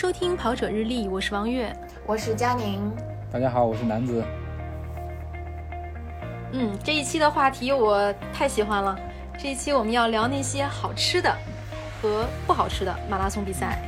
[0.00, 1.70] 收听《跑者日历》，我是王悦，
[2.06, 2.90] 我是佳宁。
[3.30, 4.24] 大家好，我是南子。
[6.52, 8.98] 嗯，这一期的话题我太喜欢了。
[9.36, 11.30] 这一期我们要聊那些好吃的
[12.00, 13.78] 和不好吃的马拉松比赛。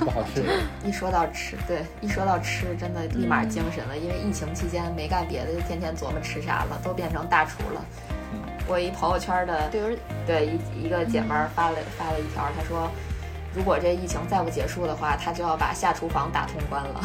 [0.00, 0.44] 不好吃。
[0.86, 3.96] 一说到吃，对，一说到吃，真的立马精神了。
[3.96, 7.82] 因为疫情期间没干别的，就天天琢磨吃啥了，都变成大厨了。
[8.66, 12.90] 我一朋友圈的，对，对一一个姐们儿发了发了一条，她说，
[13.58, 17.00] 如果这疫情再不结束的话，他就要把下厨房打通关了。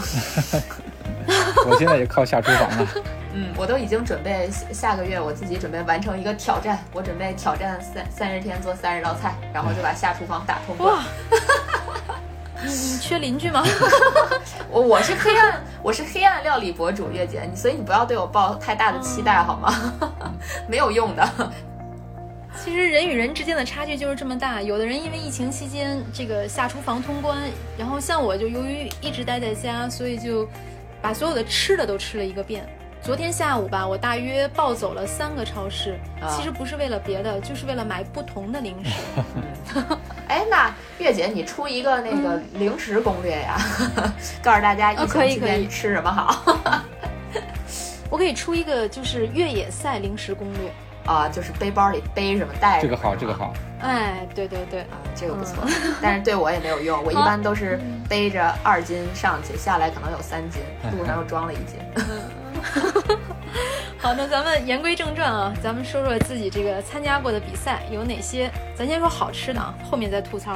[1.66, 2.88] 我现在也靠下厨房了。
[3.34, 11.04] 嗯，我都已经准备下个月我自己准备完成一个挑战，我准备挑战三三十天做三十道菜，然后就把下厨房打通关。
[12.64, 13.64] 你你缺邻居吗？
[14.70, 19.74] 我我是黑暗，我是黑暗料理博主月姐，你所以你不要对我抱太大的期待好吗？
[20.68, 21.28] 没有用的。
[22.64, 27.38] 其实人与人之间的差距就是这么大，有的人因为疫情期间这个下厨房通关，
[27.78, 30.48] 然后像我就由于一直待在家，所以就
[31.02, 32.66] 把所有的吃的都吃了一个遍。
[33.02, 38.92] 昨天下午吧，我大约暴走了三个超市，其实不是为了别的，就是为了买不同的零食。
[40.30, 43.58] 哎，那月姐，你出一个那个零食攻略呀，
[44.42, 46.82] 告诉大家疫情期间吃什么好。
[48.10, 50.72] 我可以出一个就是越野赛零食攻略
[51.06, 53.54] 啊，就是背包里背什么带这个好，这个好。
[53.82, 55.64] 哎，对对对，啊这个不错，
[56.02, 60.62] 但是对我也没有用，我一般都是背着二斤上去，下来可能有三斤，
[60.98, 61.80] 路上又装了一斤。
[64.00, 68.50] 好，那咱们言归正传啊，咱们说说自己这个参加过的比赛有哪些。
[68.76, 70.54] 咱先说好吃的啊，后面再吐槽。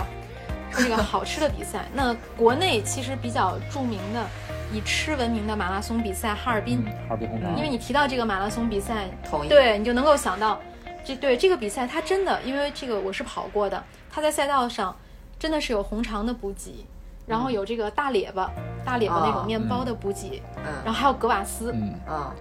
[0.72, 4.25] 说这个好吃的比赛，那国内其实比较著名的
[4.71, 6.83] 以吃闻名的马拉松比赛，哈尔滨。
[6.83, 7.55] 哈尔滨红肠。
[7.55, 9.05] 因为你提到这个马拉松比赛，
[9.47, 10.59] 对你就能够想到，
[11.03, 14.95] 这对这个比赛它真的，因为这个我是跑过的，它在赛道上
[15.39, 16.85] 真的是有红肠的补给。
[17.25, 18.49] 然后有这个大列巴，
[18.85, 22.31] 大列巴那种面包的补给，嗯，然后还有格瓦斯，嗯嗯，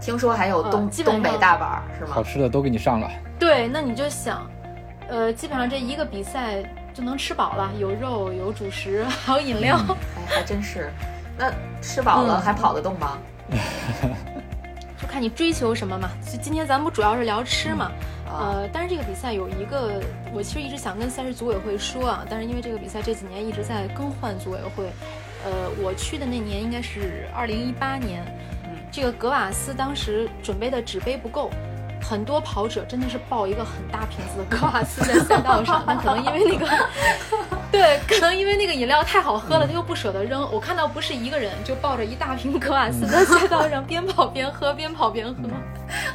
[0.00, 2.12] 听说还有东东北大板是吗？
[2.14, 3.10] 好吃的都给你上了。
[3.36, 4.48] 对，那你就想，
[5.08, 6.62] 呃，基本上这一个比赛
[6.94, 9.76] 就能吃饱了，有肉，有主食，还有饮料。
[9.88, 10.92] 哎，还真是。
[11.38, 13.18] 那吃饱了还跑得动吗？
[15.00, 16.08] 就看你追求什么嘛。
[16.24, 17.90] 就今天咱们不主要是聊吃嘛。
[18.26, 20.00] 呃，但是这个比赛有一个，
[20.32, 24.86] 我其实一直想跟赛事组委会说啊，但是因为这个比赛这几年一直在更换组委会，
[25.44, 28.24] 呃，我去的那年应该是二零一八年，
[28.90, 31.50] 这个格瓦斯当时准备的纸杯不够。
[32.02, 36.66] 很多跑者真的是抱一个很大瓶子的格瓦斯在赛道上，但可能因为那个，
[37.72, 40.46] 对，可能因为那个饮料太好喝了，他又不舍得扔。
[40.52, 45.34] 我看到不是一个人，就抱着一大瓶格瓦斯在赛道上边跑边喝，边跑边喝。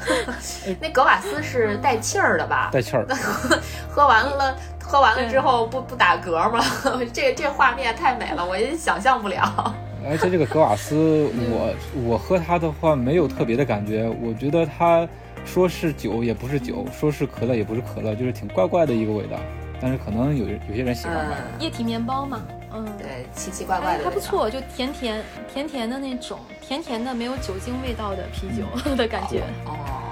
[0.80, 2.70] 那格瓦斯是带气儿的吧？
[2.72, 3.08] 带气儿。
[3.90, 6.64] 喝完了，喝完了之后不不打嗝吗？
[7.12, 9.74] 这这画面太美了，我也想象不了。
[10.08, 11.74] 而且这个格瓦斯，我
[12.04, 15.08] 我喝它的话没有特别的感觉，我觉得它。
[15.48, 19.40] 说是酒也不是酒，说是可乐也不是可乐，就是挺怪怪的一个味道。
[19.80, 21.38] 但是可能有有些人喜欢吧。
[21.60, 22.42] 液体面包嘛，
[22.74, 24.04] 嗯，对，奇奇怪怪的。
[24.04, 28.66] 还不错，就甜甜甜甜的那种，甜甜的没有酒精味道的啤酒
[28.96, 29.44] 的感觉。
[29.66, 30.07] 哦。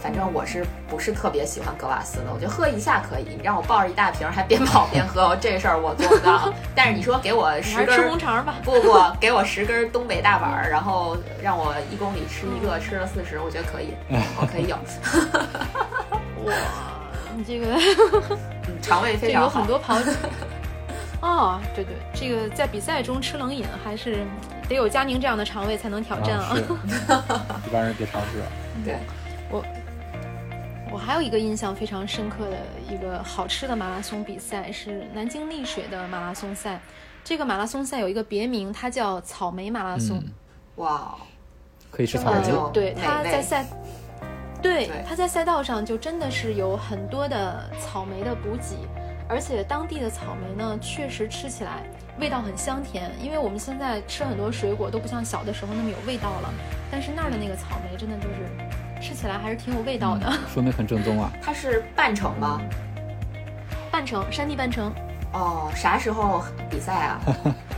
[0.00, 2.24] 反正我是不是特别喜欢格瓦斯的？
[2.32, 6.52] 我觉得喝一下可以，你让我抱着一大瓶还边跑边喝，这事儿我做不到。
[6.74, 8.54] 但是你说给我十根红肠吧？
[8.62, 13.94] 不不不，给我十根东北大板，然后让我一公里吃一个，吃了四十，我觉得可以，
[14.40, 14.76] 我可以有。
[16.44, 16.54] 哇，
[17.36, 17.78] 你这个
[18.82, 19.46] 肠胃非常好。
[19.46, 20.12] 有很多跑者。
[21.20, 24.26] 哦，对对，这个在比赛中吃冷饮还是
[24.68, 26.54] 得有佳宁这样的肠胃才能挑战啊。
[27.66, 28.42] 一般人别尝试。
[28.84, 28.98] 对。
[29.54, 29.64] 我
[30.90, 32.56] 我还有一个印象非常深刻的
[32.92, 36.80] 一个好吃的马拉松比赛是南京丽水的马拉松赛。
[37.22, 40.20] 这个马拉松赛有一个别名，它叫草莓马拉松。
[40.76, 41.14] 哇，
[41.90, 42.40] 可以吃草莓
[42.72, 43.64] 对，它在赛，
[44.60, 48.76] 对，它在赛道上就真的是有很多的草莓的补给，
[49.28, 51.84] 而且当地的草莓呢，确实吃起来
[52.18, 53.10] 味道很香甜。
[53.22, 56.52] 因为我们现在吃很多水果都不像小的时候那么有味道了，
[56.90, 58.83] 但是那儿的那个草莓真的就是。
[59.04, 61.30] 吃起来还是挺有味道的，说明很正宗啊。
[61.42, 62.58] 它是半程吗？
[63.92, 64.90] 半程，山地半程。
[65.34, 67.20] 哦，啥时候比赛啊？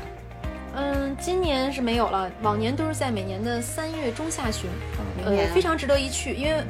[0.79, 4.71] 嗯，今年是没有了，往年都是在每年的三月中下旬。
[5.25, 6.63] 呃，非常值得一去，因为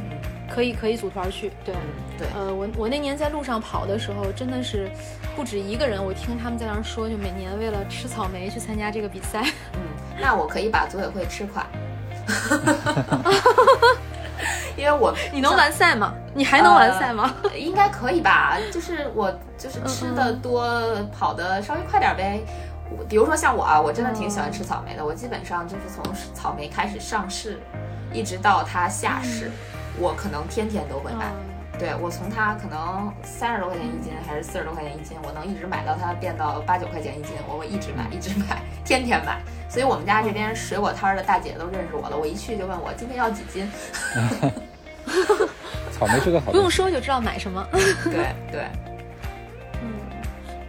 [0.48, 1.52] 可以可以组团去。
[1.62, 1.74] 对
[2.16, 2.26] 对。
[2.34, 4.88] 呃，我我那年在路上跑的时候，真的是
[5.36, 6.02] 不止一个人。
[6.02, 9.42] 我听他们在那儿说，就每年为了吃草莓去参加这个比赛。
[9.74, 9.80] 嗯，
[10.18, 11.66] 那我可以把组委会吃垮。
[14.76, 16.14] 因为我 你能完赛吗？
[16.34, 17.34] 你还能完赛吗？
[17.56, 20.69] 应该可以吧，就是我就是吃的多，
[21.17, 22.40] 跑的稍微快点呗。
[23.08, 25.05] 比如说像我啊，我真的挺喜欢吃草莓的。
[25.05, 27.58] 我基本上就是从草莓开始上市，
[28.12, 29.50] 一直到它下市，
[29.99, 31.26] 我可能天天都会买。
[31.78, 39.43] 对我从它可能三十多块钱一斤还是四十多块钱一斤，我能一直买到它变到八九块钱一斤，我会一直买，一直买， 天天买。
[39.69, 43.69] 所以我们家这边水果摊的大姐都认识我了，我一去就问我今天要几斤。
[45.92, 47.66] 草莓是个好，不用说就知道买什么。
[48.04, 48.64] 对 对。
[49.82, 49.88] 嗯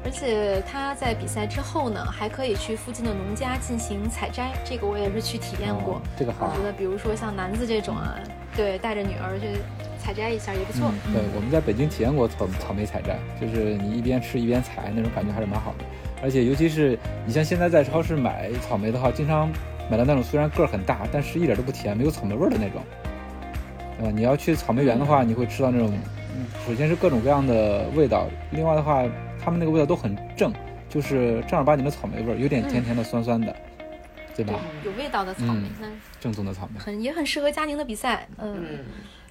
[0.06, 6.02] 而且他在比赛之后呢，还可以去附近的农家进行采摘，这个我也是去体验过。
[6.18, 6.54] 这个好。
[6.54, 8.16] 我觉得，比如说像南子这种啊，
[8.56, 9.60] 对，带着女儿去
[10.00, 10.90] 采摘一下也不错。
[11.12, 15.84] 对，我们在北京体验过草草莓采摘，就是你一边吃一边采，那种感觉还是蛮好的。
[16.24, 19.52] 而且尤其是你像现在在超市买草莓的话，经常
[19.92, 22.82] 买到那种虽然个儿很大，但是一点都不甜，没有草莓味儿的那种，
[23.98, 24.12] 对吧？
[24.14, 25.92] 你要去草莓园的话，你会吃到那种，
[26.66, 29.04] 首先是各种各样的味道，另外的话。
[29.40, 30.52] 他们那个味道都很正，
[30.90, 33.56] 就是正儿八经的草莓味儿，有点甜甜的、酸酸的，
[34.36, 34.56] 对吧？
[34.84, 35.70] 有味道的草莓，
[36.20, 38.28] 正宗的草莓，很也很适合佳宁的比赛。
[38.40, 38.80] 嗯，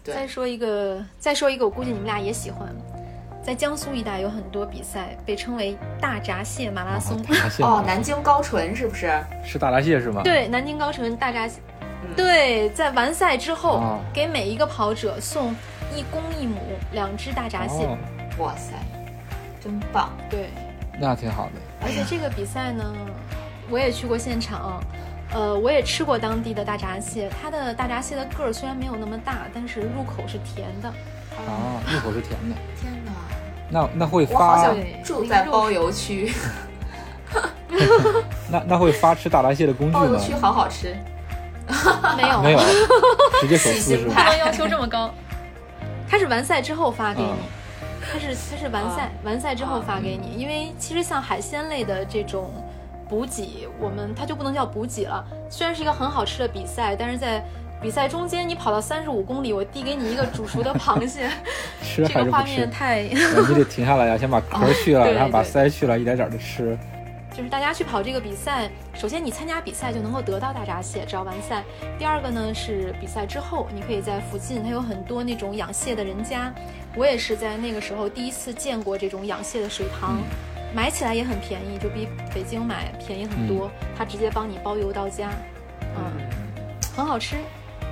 [0.02, 2.74] 再说一个，再说一个，我估计你们俩也喜欢，
[3.42, 7.22] 在江苏一带有很多比赛，被称为大闸蟹马拉松。
[7.60, 9.12] 哦，南京高淳是不是？
[9.44, 10.22] 是大闸蟹是吗？
[10.22, 11.60] 对，南京高淳大闸蟹。
[12.16, 15.54] 对，在完赛之后，给每一个跑者送
[15.94, 16.60] 一公一母
[16.92, 17.86] 两只大闸蟹。
[18.38, 18.72] 哇塞！
[19.62, 20.50] 真棒，对，
[21.00, 21.52] 那挺好的。
[21.82, 22.84] 而且这个比赛呢，
[23.70, 24.80] 我也去过现场，
[25.32, 27.30] 呃，我也吃过当地的大闸蟹。
[27.40, 30.88] 它的大闸蟹的个儿虽然没有那么大，但是入口是甜的。
[30.88, 32.54] 啊，入口是甜的。
[32.80, 33.12] 天哪！
[33.68, 34.38] 那那会发？
[34.38, 36.32] 我好像住在包邮区。
[38.48, 40.00] 那那会发吃大闸蟹的工具吗？
[40.00, 40.96] 包邮区好好吃。
[42.16, 42.58] 没有没有，
[43.40, 45.12] 直接手撕是不能要求这么高。
[46.08, 47.28] 他是完赛之后发给你。
[48.12, 52.52] 它是他是完赛完赛之后发给你，因为其实像海鲜类的这种
[53.08, 55.24] 补给，我们它就不能叫补给了。
[55.50, 57.44] 虽然是一个很好吃的比赛，但是在
[57.82, 61.28] 比赛中间你跑到三十五公里，我递给你一个煮熟的螃蟹，
[62.06, 63.02] 这个画面太……
[63.02, 66.78] 你得停下来呀，先把壳去了， 然后把鳃去了，一点点的吃。
[67.36, 71.62] 就是大家去跑这个比赛，首先你参加比赛就能够得到大闸蟹，只要完赛。
[71.98, 76.50] 第二个呢是比赛之后，你可以在附近，它有很多那种养蟹的人家。
[76.96, 80.16] 我也是在那个时候第一次见过这种养蟹的水塘，
[80.74, 83.70] 买起来也很便宜，就比北京买便宜很多。
[83.94, 85.28] 他直接帮你包邮到家，
[85.82, 86.12] 嗯，
[86.96, 87.36] 很好吃。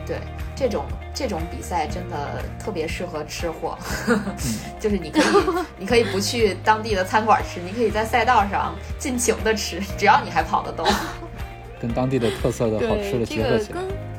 [0.06, 0.19] 对，
[0.55, 0.85] 这种
[1.15, 3.79] 这种比赛真的特别适合吃货，
[4.79, 5.25] 就是你可以
[5.79, 10.87] 你可以不去当地的餐馆吃，你可以在赛道上尽情的吃，只要你还跑得动，
[11.81, 13.81] 跟当地的特色的好吃的结合起来。
[13.81, 14.13] 嗯。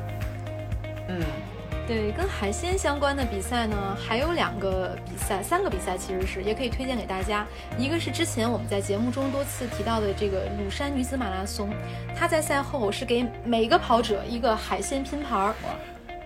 [1.86, 7.46] 对，跟海鲜相关的比赛呢，还有两个比赛，三个比赛其实是也可以推荐给大家。
[7.78, 11.70] 一个是之前我们在节目中多次提到的这个鲁山女子马拉松，
[12.18, 15.54] 她在赛后是给每一个跑者一个海鲜拼盘儿，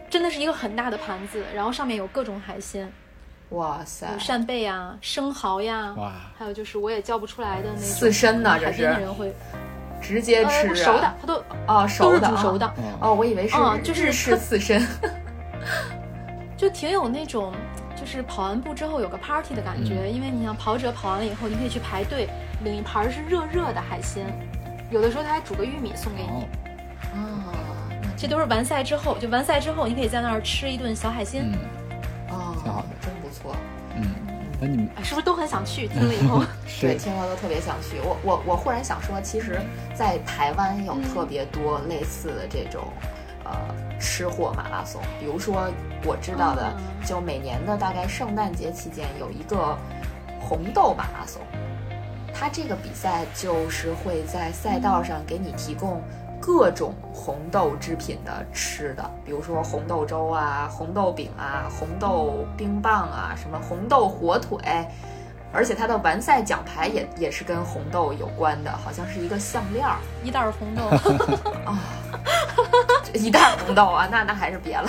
[0.09, 2.91] 真的是一个很大的盘子，然后上面有各种海鲜，
[3.51, 9.31] 哇塞，有扇贝呀、生蚝呀，哇，还有就是我也叫不出来的那种刺身呢，海边的人会
[10.01, 14.83] 直接吃熟的，它都哦熟的，煮熟的，哦，我以为是就是吃刺身。
[16.57, 17.53] 就挺有那种，
[17.97, 22.29] 就是跑完步之后有个 party 的感觉，因为你像跑者跑完了以后，你可以去排队
[22.65, 24.27] 领一盘是热热的海鲜，
[24.91, 26.47] 有的时候他还煮个玉米送给你。
[27.15, 27.53] 哦，
[28.17, 31.51] 这都是完赛之后，就完赛之后你可以在那儿吃一顿小海鲜。
[32.29, 33.57] 哦，挺好的，真不错。
[33.97, 34.05] 嗯，
[34.61, 35.89] 那你们是不是都很想去？
[35.93, 36.45] 听了以后，
[36.81, 37.97] 对，听了都特别想去。
[38.05, 39.59] 我我我忽然想说，其实，
[39.95, 42.83] 在台湾有特别多类似的这种。
[43.43, 43.53] 呃，
[44.01, 45.69] 吃货马拉松，比如说
[46.05, 46.73] 我知道的，
[47.05, 49.77] 就每年的大概圣诞节期间有一个
[50.41, 51.43] 红豆马拉松，
[52.35, 56.03] 它这个比赛就是会在赛道上给你提供
[56.41, 64.59] 各种红豆制品的吃的，比如说红豆粥啊、红豆饼啊、红豆冰棒啊、什么红豆火腿。
[65.53, 70.83] 而且它的完赛奖牌也也是跟红豆有关的，好像是一个项链儿， 一袋红豆。
[71.67, 71.77] 啊，
[73.15, 74.89] 一袋红豆啊，那那还是别了。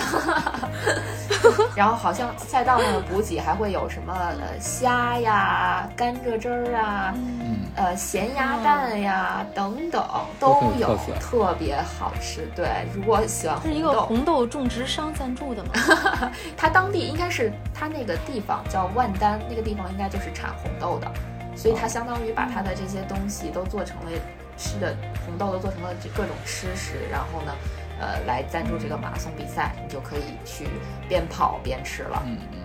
[1.74, 7.12] 然后好像赛道上的补给还会有什么呃虾呀、甘蔗汁儿啊。
[7.16, 10.06] 嗯呃，咸鸭蛋呀，等等
[10.38, 12.46] 都有，特别好吃。
[12.54, 15.70] 对，如果喜欢红豆，是一个红豆种植商赞助的吗？
[16.54, 21.10] 他当地应该是他那个地方叫万丹，那个地方应该就是产红豆的，
[21.56, 24.10] 所以它相当于把它的这些东西都做成了
[24.58, 27.54] 吃的红豆都做成了这各种吃食，然后呢，
[28.02, 30.66] 呃来赞助这个马拉松比赛，你就可以去
[31.08, 32.22] 边跑边吃了。
[32.26, 32.58] 嗯嗯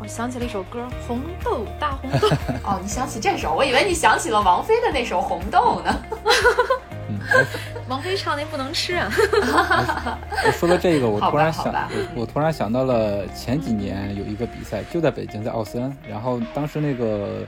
[0.00, 2.28] 我想起了一首歌《红豆大红豆》。
[2.62, 6.02] 哦，你想起这首，我以为你想起了王菲的那首《红豆》呢。
[7.08, 7.18] 嗯，
[7.88, 9.10] 王菲唱那不能吃啊。
[10.46, 11.74] 我说到这个，我突然想
[12.14, 15.92] 我突然想到了前几年有一个比赛，就在北京，在奥森。
[16.08, 17.40] 然后当时那个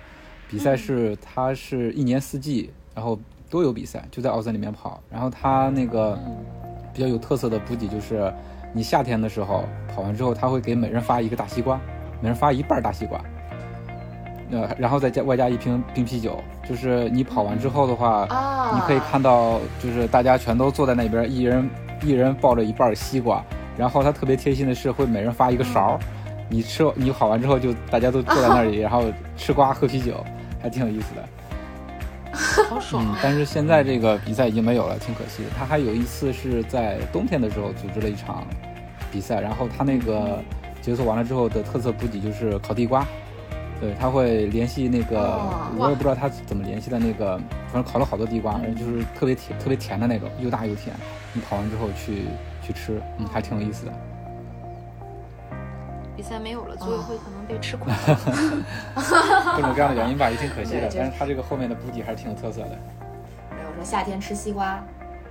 [0.48, 3.16] 比赛是，它是一年四季，然后
[3.48, 5.00] 都有比赛，就在奥森里面跑。
[5.08, 6.18] 然后它那个
[6.92, 8.32] 比较有特色的补给就是，
[8.72, 11.78] 你夏天的时候跑完之后，他会给每人发一个大西瓜，
[12.20, 13.20] 每人发一半大西瓜。
[14.52, 21.70] 呃，然后再加外加一瓶冰啤酒，就是你跑完之后的话，啊，你可以看到，就是大家全都坐在那边，一人
[22.02, 23.44] 一人抱着一半西瓜，
[23.76, 26.00] 然后他特别贴心的是会每人发一个勺儿，
[26.48, 29.04] 你吃你跑完之后就大家都坐在那里， 然后
[29.36, 30.14] 吃瓜喝啤酒，
[30.60, 31.22] 还挺有意思的。
[32.32, 35.50] 好爽啊！，嗯但是现在这个比赛已经没有了，挺可惜的。
[35.58, 38.46] 他还有一次是在冬天的时候组织了一场
[39.10, 40.42] 比赛，然后他那个
[40.80, 43.06] 解锁完了之后的特色补给就是烤地瓜。
[43.80, 47.38] 对，他会联系那个，哦我也不知道他怎么联系的那个，
[47.72, 50.94] 反正烤了好多地瓜，就是特别甜、特别甜的那种，又大又甜。
[51.32, 52.24] 你跑完之后去
[52.62, 53.92] 去吃，嗯，还挺有意思的。
[56.14, 57.92] 比赛没有了，组委会可能被吃垮。
[59.56, 60.88] 各种各样的原因吧，也挺可惜的。
[60.94, 62.78] 但是它这个后面的补给还是挺有特色的。
[63.50, 64.82] 没有说夏天吃西瓜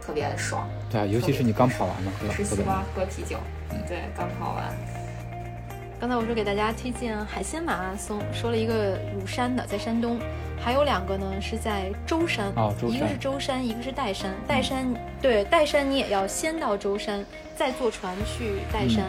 [0.02, 2.12] 特别爽，对啊，尤其是你刚跑完嘛？
[2.32, 3.38] 吃西瓜喝啤酒，
[3.72, 4.66] 嗯对，刚跑完。
[6.00, 10.18] 刚才我说给大家推荐海鲜马拉松，说了一个乳山的，在山东，
[10.58, 14.32] 还有两个呢是在舟山，哦舟山一个是舟山，一个是岱山。
[14.48, 14.88] 岱山
[15.22, 19.04] 对岱山你也要先到舟山，再坐船去岱山，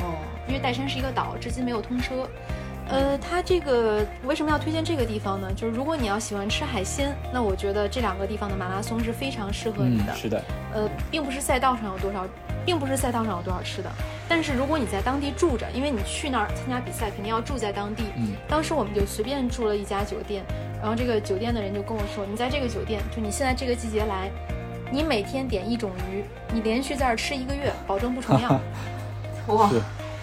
[0.00, 0.14] 哦，
[0.46, 2.28] 因为岱山是一个岛，至今没有通车。
[2.90, 5.52] 呃，它这个为什么要推荐这个地方呢？
[5.54, 10.12] 就是如果你要喜欢吃海鲜，那我觉得这两个地方的马拉松是非常适合你的。
[10.14, 12.26] 嗯，是的，呃，并不是赛道上有多少，
[12.64, 13.90] 并不是赛道上有多少吃的，
[14.26, 18.04] 但是如果你在当地住着，因为你去那儿参加比赛，肯定要住在当地。
[18.16, 20.42] 嗯，当时我们就随便住了一家酒店，
[20.80, 24.30] 然后这个酒店的人就跟我说，你在这个酒店，就你现在这个季节来，
[24.90, 26.24] 你每天点一种鱼，
[26.54, 28.58] 你连续在这儿吃一个月，保证不重样。
[29.48, 29.70] 哇。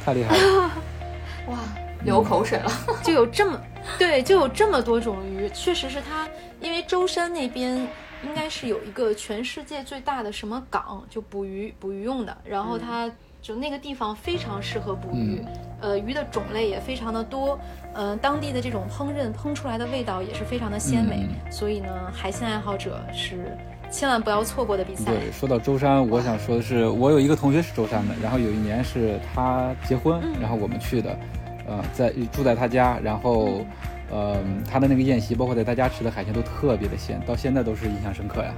[0.05, 0.71] 太厉害了。
[1.49, 1.57] 哇，
[2.03, 2.71] 流口水了。
[3.03, 3.59] 就有这么
[3.97, 6.27] 对，就有这么多种鱼，确实是它，
[6.61, 7.75] 因为舟山那边
[8.23, 13.09] 应该是有一个全世界最大的什么港，就捕鱼捕鱼用的，然后它
[13.41, 15.43] 就那个地方非常适合捕鱼，
[15.81, 17.59] 呃，鱼的种类也非常的多，
[17.93, 23.57] 呃，当地的这种烹饪烹出来的味道也是非常的鲜美，所以呢，海鲜爱好者是
[23.95, 25.05] 千万不要错过的比赛。
[25.05, 31.17] 对，说到舟山，我想说的是，我有一个同学是舟山的，然后有一年是他结婚，然后我们去的，
[31.65, 33.65] 呃，在住在他家，然后，
[34.11, 34.35] 呃，
[34.69, 38.53] 他的那个宴席，包括在他家吃的海鲜都特别的鲜，到现在都是印象深刻呀。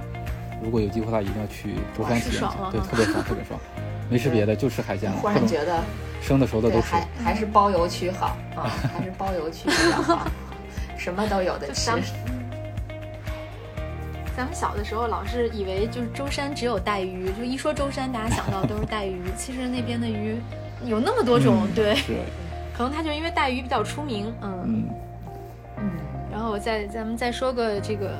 [0.60, 3.60] 如果有机会的话，一定要去舟山哇体验一下，是爽，对特别爽，特别爽，
[4.10, 5.80] 没吃别的，就吃海鲜了，忽然觉得，
[6.20, 6.88] 生的熟的，都吃。
[6.96, 10.26] 还还是包邮区好啊，还是包邮区比较好，
[10.98, 11.98] 什么都有的吃就
[14.38, 14.46] 咱。
[14.46, 19.20] 们小的时候老是以为就是舟山只有带鱼，就一说舟山，大家想到都是带鱼。
[19.36, 20.36] 其实那边的鱼
[20.84, 21.96] 有那么多种，嗯对，
[22.72, 24.62] 可能它就因为带鱼比较出名，嗯。
[24.64, 24.84] 嗯，
[25.78, 25.90] 嗯，
[26.30, 28.10] 然后我再咱们再说个这个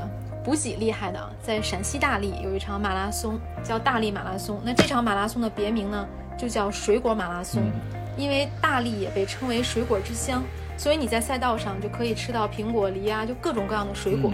[0.45, 6.07] 补给厉害的啊，在陕西大荔有一场马拉松叫大荔马拉松，那这场马拉松的别名呢
[6.37, 7.73] 就叫水果马拉松，嗯
[8.19, 10.43] 因为大荔也被称为水果之乡，
[10.77, 14.33] 所以你在赛道上就可以吃到苹果、梨啊，就各种各样的水果。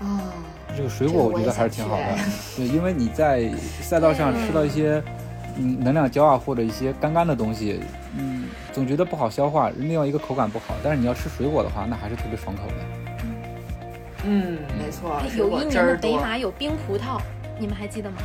[0.00, 0.32] 嗯啊，
[0.80, 2.04] 这个水果我觉得还是挺好的
[2.56, 3.50] 对，因为你在
[3.82, 5.02] 赛道上吃到一些
[5.58, 7.80] 嗯能量胶啊或者一些干干的东西，
[8.16, 10.74] 嗯，总觉得不好消化，另外一个口感不好。
[10.82, 12.74] 但是你要吃水果的话，那还是特别爽口的。
[14.24, 15.96] 嗯，没错有一年的。
[15.96, 17.20] 北马有冰葡萄，
[17.58, 18.16] 你们还记得吗？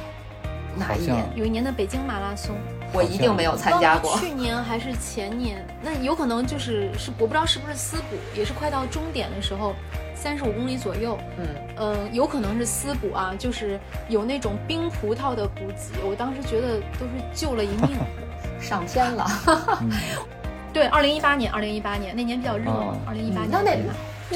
[0.78, 1.26] 哪一年？
[1.36, 2.56] 有一年的北京马拉松，
[2.94, 4.18] 我一定没有参加过。
[4.18, 9.74] 去年还是前年，那有可能就是是我不知道是不是私补，也是快到终点的时候，
[10.16, 11.46] 三十五公里左右，嗯，
[11.76, 13.80] 呃，有可能是私补啊，就是
[14.10, 17.98] 有那种冰葡萄的补给，我当时觉得都是救了一命。
[18.58, 19.28] 上天了。
[19.82, 19.92] 嗯，
[20.74, 22.72] 对，二零一八年，二零一八年那年比较热
[23.06, 23.76] 二零一八年那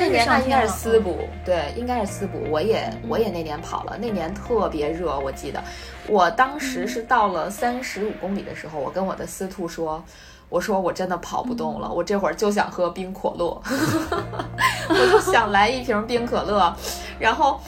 [0.08, 2.38] 年那应该是私补，对，应该是私补。
[2.52, 5.64] 我也我也那年跑了，那年特别热，我记得，
[6.08, 10.04] 我当时是到了三十五公里的时候，我跟我的司徒说。
[10.50, 13.62] 我说我真的跑不动了，我这会儿就想喝冰可乐，
[14.90, 16.76] 我就想来一瓶冰可乐。
[17.20, 17.62] 然后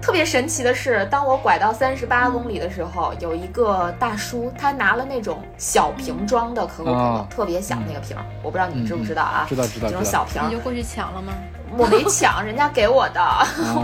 [0.00, 9.44] 特别神奇的是，当我拐到三十八公里的时候，有一个大叔，他拿了那种小瓶装的可口可乐，哦特别小那个瓶儿，我不知道你们知不知道啊？
[9.48, 10.04] 知道知道这种。
[10.04, 11.32] 小瓶儿你，就过去抢了吗？
[11.76, 13.20] 我没抢，人家给我的。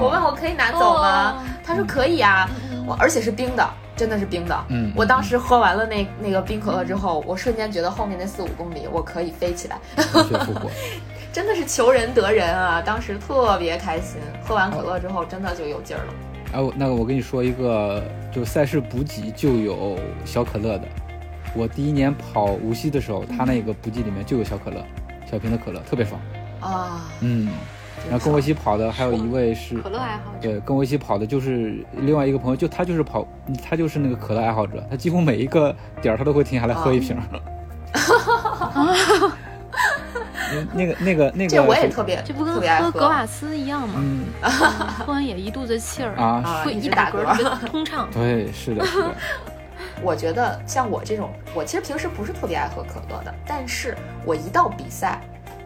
[0.01, 1.33] 我问我可以拿走吗？
[1.37, 2.49] 哦他说可以啊。
[2.71, 3.69] 嗯我而且是冰的，
[4.01, 4.65] 真的是冰的。
[4.71, 9.79] 嗯，我当时喝完了那那个冰可乐之后，我瞬间觉得后面那四五公里我可以飞起来。
[11.31, 12.81] 真的是求人得人啊！
[12.81, 16.15] 当时特别开心，喝完可乐之后真的就有劲儿了。
[16.55, 18.03] 哎，我那个我跟你说一个，
[18.33, 20.89] 就赛事补给就有小可乐的。
[21.55, 24.83] 我第一年跑无锡的时候，他那个补给里面就有小可乐，
[25.31, 26.19] 小瓶的可乐，特别爽。
[26.61, 27.49] 啊，嗯，
[28.09, 33.27] 然后跟我一起跑的还有一位是可乐爱好者，对，跟我一起跑的就是另外一个朋友，就他就是跑，
[33.69, 37.17] 他就是那个可乐爱好者，他几乎每一个点儿他都会停下来喝一瓶。
[37.93, 39.37] 哈哈哈
[40.75, 43.95] 那个那个那个，这我也特别，这不跟喝格瓦斯一样吗？
[43.99, 44.25] 嗯，
[44.99, 48.09] 喝完也一肚子气儿啊，会一打嗝，特别通畅。
[48.13, 49.15] 对，是的，是的。
[50.03, 55.21] 我觉得像我这种，我其实平时不是特别爱喝可乐的，但是我一到比赛，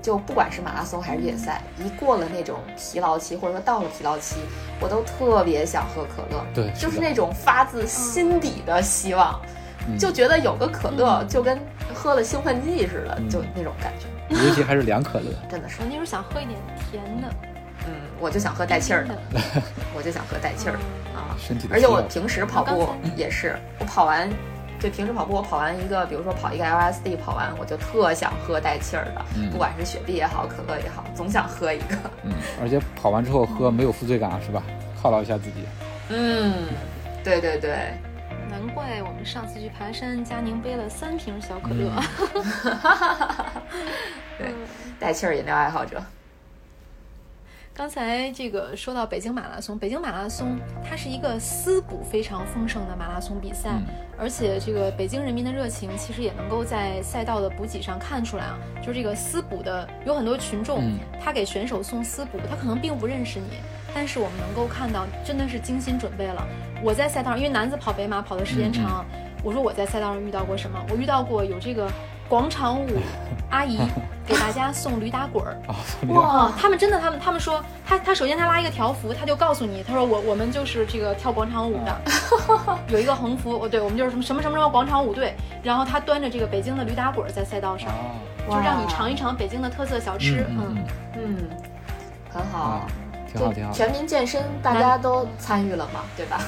[0.05, 4.37] 就不管是马拉松还是越野赛，一过了那种疲劳期，或者说到了疲劳期，
[4.79, 6.45] 我都特别想喝可乐。
[6.53, 9.41] 对，就是那种发自心底的希望，
[9.89, 11.59] 嗯、就觉得有个可乐就跟
[11.95, 14.05] 喝了兴奋剂似的，就那种感觉。
[14.29, 15.77] 尤其还是凉可乐， 真的是。
[15.81, 17.29] 我那时候想喝一点甜的，
[17.87, 19.17] 嗯，我就想喝带气儿的，
[19.97, 20.79] 我就想喝带气儿的
[21.19, 21.33] 啊。
[21.39, 24.29] 身体而且我平时跑步也是，我跑完，
[24.81, 31.97] 对，平时跑步我跑完一个，比如说跑一个 LSD 跑完，我就特想喝带气儿的，嗯、不管是雪碧也好，可乐也好，总想喝一个。
[32.23, 34.63] 嗯，而且跑完之后喝没有负罪感是吧？
[35.03, 35.65] 犒劳一下自己。
[36.11, 36.65] 嗯，
[37.23, 37.95] 对对对。
[38.51, 41.91] 难怪我们上次去爬山，佳宁背了三瓶小可乐。
[44.39, 44.55] 对，
[44.99, 46.03] 带气儿饮料爱好者。
[47.77, 50.57] 刚才这个说到北京马拉松，北京马拉松
[50.89, 53.83] 它是一个私补非常丰盛的马拉松比赛，嗯、
[54.17, 58.57] 而且这个北京人民的热情其实也能够在赛道的补给上看出来啊。
[58.81, 63.57] 就是这个私补的有很多群众，嗯、他给选手送私补，他可能并不认识你，
[63.93, 66.47] 但是我们能够看到真的是精心准备了。
[66.81, 70.79] 我在赛道上，因为男子跑北马跑的时间长，嗯、我说我在赛道上遇到过什么？
[70.91, 71.91] 我遇到过有这个
[72.29, 72.87] 广场舞
[73.51, 73.79] 阿姨
[74.27, 75.57] 给大家 送驴打滚儿。
[76.09, 82.01] 哇，他们真的，他们他们说，他他首先他拉一个条幅，他就告诉你，他说我我们就是这个跳广场舞的，
[82.89, 87.91] 有一个横幅，哦，对我们就是什么什么什么什么广场舞队，然后他端着这个北京的驴打滚在赛道上，
[88.49, 90.85] 就让你尝一尝北京的特色小吃，嗯
[91.17, 91.39] 嗯，
[92.33, 92.59] 很好。
[92.59, 92.87] 啊
[93.33, 93.73] 挺好，挺好。
[93.73, 96.41] 全民健身，大家都参与了嘛，对吧？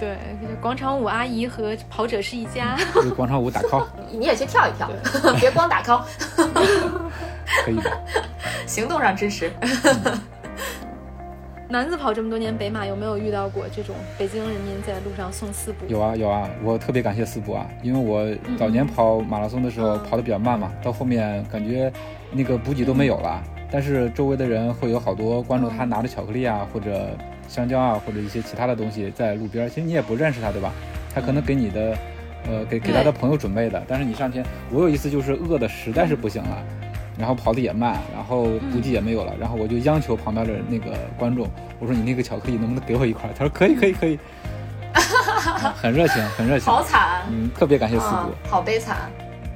[0.00, 0.16] 对，
[0.62, 2.76] 广场舞阿姨和跑者是一家。
[3.14, 4.88] 广场舞打 call， 你也去跳一跳，
[5.38, 6.02] 别光打 call。
[7.64, 7.90] 可以的。
[8.66, 9.52] 行动上支持。
[11.68, 15.84] 男子跑这么多年北马，有没有遇到过这种北京人民在路上送四补？
[15.86, 21.92] 有啊有啊，我特别感谢四补啊，因为我早年跑马拉松的时候跑得比较慢嘛，到后面感觉
[22.32, 23.40] 那个补给都没有了。
[23.70, 27.16] 但是周围的人会有好多关注，他拿着巧克力啊，或者
[27.50, 29.68] 香蕉啊，或者一些其他的东西在路边。
[29.68, 30.72] 其实你也不认识他，对吧？
[31.12, 31.98] 他可能给你的，
[32.48, 33.82] 呃，给给他的朋友准备的。
[33.88, 36.62] 但是你上前，我有一次就是饿的实在是不行了，
[37.18, 41.48] 然后跑的也慢，然后补给也没有了，然后我就央求旁边的那个观众，
[41.80, 43.28] 我说你那个巧克力能不能给我一块？
[43.36, 44.16] 他说可以可以可以，
[45.74, 46.72] 很热情很热情。
[46.72, 48.96] 好惨，嗯，特别感谢四补，好悲惨。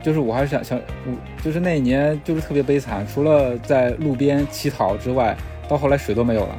[0.02, 5.34] 就是我还是想想，我就是那一年就是特别悲惨，除了在路边乞讨之外，
[5.66, 6.54] 到后来水都没有了。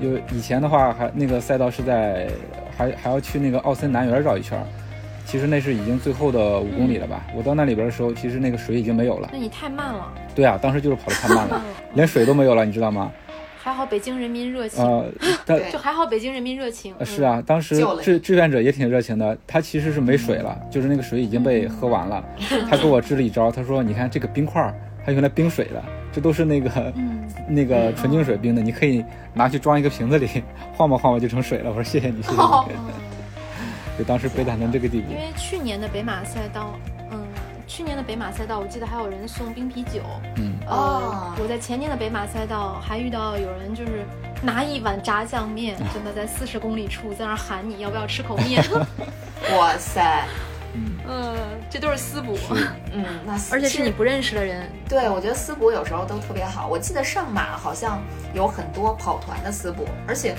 [0.00, 2.28] 因为以前的话还那个赛道是在
[2.76, 4.58] 还还要去那个奥森南园绕一圈，
[5.24, 7.24] 其实那是已经最后的五公里了吧。
[7.34, 9.28] 我到那里边的时候，其实那个水已经没有了。
[9.32, 10.12] 那你太慢了。
[10.34, 11.62] 对啊，当时就是跑得太慢了，
[11.94, 13.10] 连水都没有了，你知道吗？
[13.56, 15.06] 还好北京人民热情，呃，
[15.72, 16.94] 就还好北京人民热情。
[17.02, 22.22] 是啊，当时志志愿者也挺热情的，他其实是没水了，就是那个水已经被喝完了。
[22.68, 24.70] 他给我支了一招，他说：“你看这个冰块，
[25.06, 25.82] 它用来冰水的，
[26.14, 30.42] 这都是那个、嗯、那个纯净水冰的，你可以拿去装一个瓶子里，
[30.76, 32.38] 晃吧晃吧就成水了。”我说：“谢谢你，谢谢你。
[32.38, 32.68] 哦”
[33.98, 35.10] 就当时悲惨成这个地步。
[35.10, 36.74] 因为去年的北马赛道，
[37.10, 37.24] 嗯。
[37.66, 40.02] 去年的北马赛道，我记得还有人送冰啤酒。
[40.36, 44.04] 嗯，呃，我在前年的北马赛道还遇到有人就是
[44.42, 48.62] 拿一碗炸酱面， 真的在四十公里处在那喊你要不要吃口面。
[49.56, 50.24] 哇塞，
[51.06, 51.36] 嗯，
[51.70, 52.36] 这都是私补。
[52.92, 54.70] 嗯，那而且是你不认识的人。
[54.88, 56.66] 对，我觉得私补有时候都特别好。
[56.66, 60.34] 我记得上马好像有很多跑团的私补，而且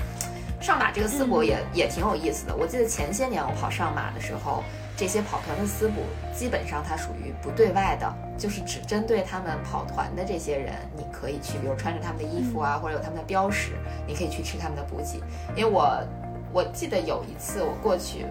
[0.60, 2.54] 上马这个私补也、嗯、也挺有意思的。
[2.54, 4.62] 我记得前些年我跑上马的时候。
[4.98, 13.72] 这些跑团的私补基本上它属于不对外的，就是只针对他们跑团的这些人，你可以去，比如穿着他们的衣服啊，或者有他们的标识，
[14.06, 15.20] 你可以去吃他们的补给。
[15.54, 16.02] 因为我
[16.50, 18.24] 我记得有一次我过去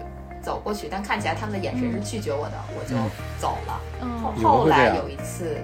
[0.46, 2.94] 走过去，但看起来他们的眼神是拒绝我的，我就
[3.40, 3.80] 走了。
[4.22, 5.56] 后后来有一次，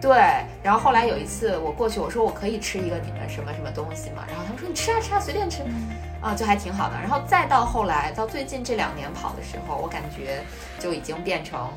[0.00, 0.16] 对，
[0.62, 4.22] 然后后来有一次我过去，我说我可以吃一个你们什么什么东西吗？
[4.28, 5.64] 然后他们说你吃啊吃啊，随便吃。
[6.22, 6.94] 啊，就还挺好的。
[6.94, 10.42] 然后再到后来，到最近这两年跑的时候，我感觉
[10.78, 11.68] 就已经变成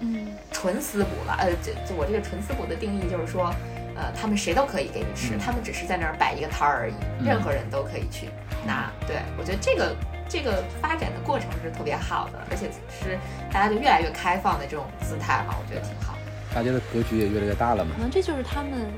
[0.52, 1.36] 纯私补了。
[1.40, 3.54] 呃，就就我这个纯私补的定义就是说，
[3.98, 6.94] 呃，他们谁都可以给你吃，他们只是在那儿摆一个摊儿而已，
[7.28, 8.30] 任何人都可以去
[8.66, 8.90] 拿。
[9.06, 9.94] 对我觉得这个
[10.30, 13.18] 这个发展的过程是特别好的，而且是
[13.52, 16.16] 大家就越来越开放的这种姿态嘛，我觉得挺好。
[16.54, 17.92] 大家的格局也越来越大了嘛。
[17.96, 18.92] 可能这就是他们，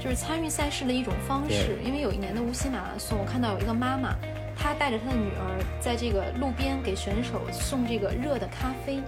[0.00, 1.76] 就是参与赛事的一种方式。
[1.84, 4.14] 因为有一年的无锡马拉松，我看到有一个妈妈。
[4.60, 9.00] 她带着她的女儿在这个路边给选手送这个热的咖啡。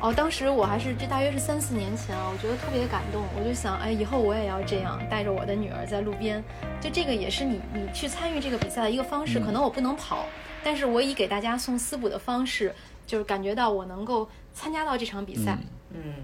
[0.00, 3.22] 哦，当时我还是这大约是三四年前啊，我觉得特别感动。
[3.38, 6.42] 我就想，哎，以后我也要这样带着我的女儿在路边。
[6.80, 9.38] 就这个也是你你去参与这个比赛的一个方式。
[9.38, 10.24] 可能我不能跑，
[10.64, 12.74] 但是我以给大家送私补的方式，
[13.06, 15.58] 就是感觉到我能够参加到这场比赛。
[15.90, 16.14] 嗯，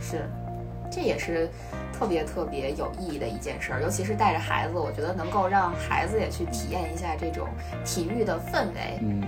[0.00, 0.28] 是。
[0.94, 1.48] 这也是
[1.90, 7.48] 特别特别有意义的一件事儿，尤其是带着孩子，我觉得能够让孩子也去体验一下这种
[7.82, 9.22] 体育的氛围，嗯，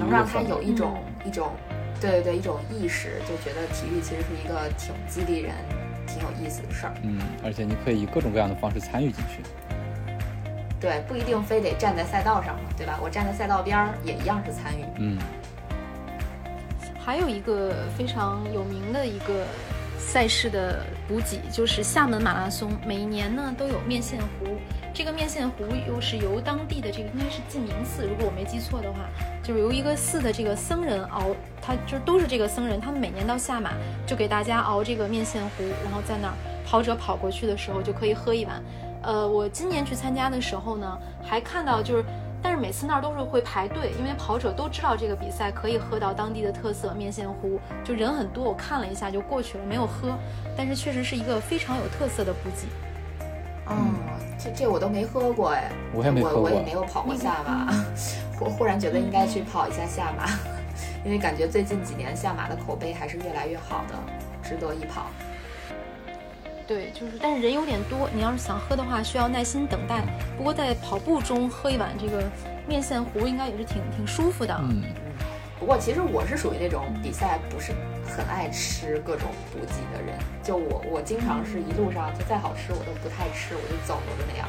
[0.00, 1.52] 能让他有一种一种，
[2.00, 5.54] 对对对，一种意识，就觉得体育其实是一个挺激励人、
[6.06, 6.94] 挺有意思的事儿。
[7.02, 9.42] 嗯，而且你可以以各种各样的方式参与进去。
[10.80, 12.98] 对，不一定非得站在赛道上嘛，对吧？
[13.02, 14.84] 我站在赛道边儿也一样是参与。
[14.98, 15.18] 嗯。
[16.98, 19.46] 还有一个非常有名的一个。
[20.02, 24.56] 赛事的补给就是厦门马拉松，每一年呢都有面线糊。
[24.92, 28.98] 这个面线糊又是由当地的这个应该是晋明寺，如果我没记错的话，
[29.42, 33.72] 就是由一个寺的这个僧人熬，他就都是这个僧人，他们每年到下马
[34.06, 36.34] 就给大家熬这个面线糊，然后在那儿
[36.66, 38.62] 跑者跑过去的时候就可以喝一碗。
[39.02, 42.04] 呃，我今年去参加的时候呢，还看到就是。
[42.42, 48.42] 但是每次那儿都是会排队，因为跑者都知道这个比赛可以喝到当地的特色面线糊，就人很多。
[48.42, 50.16] 我看了一下就过去了，没有喝。
[50.56, 52.66] 但是确实是一个非常有特色的补给。
[53.70, 53.94] 嗯，
[54.38, 57.72] 这这我都没喝过哎，我也没喝过，我也没有跑过下马。
[58.40, 60.26] 我忽然觉得应该去跑一下下马，
[61.04, 63.94] 因为感觉最近几年下马的口碑还是越来越好的，
[64.42, 65.06] 值得一跑。
[66.66, 70.02] 对，就是，但是人有点多，你要是想喝的话，需要耐心等待。
[70.38, 72.22] 不过在跑步中喝一碗这个
[72.66, 74.56] 面线糊，应该也是挺挺舒服的。
[74.62, 74.84] 嗯，
[75.58, 77.72] 不过其实我是属于那种比赛不是
[78.20, 84.46] 很爱吃各种补给的人，就我我经常是一路上就再好吃我都不太吃，我就走了的那样。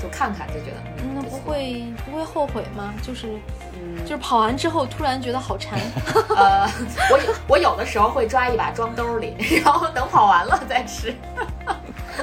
[0.00, 0.82] 就看看就觉得，
[1.12, 2.94] 那不会不会后悔吗？
[3.02, 3.26] 就是，
[3.74, 5.78] 嗯，就是跑完之后突然觉得好馋。
[6.36, 6.68] 呃，
[7.10, 9.34] 我有我有的时候会抓一把装兜里，
[9.64, 11.14] 然后等跑完了再吃。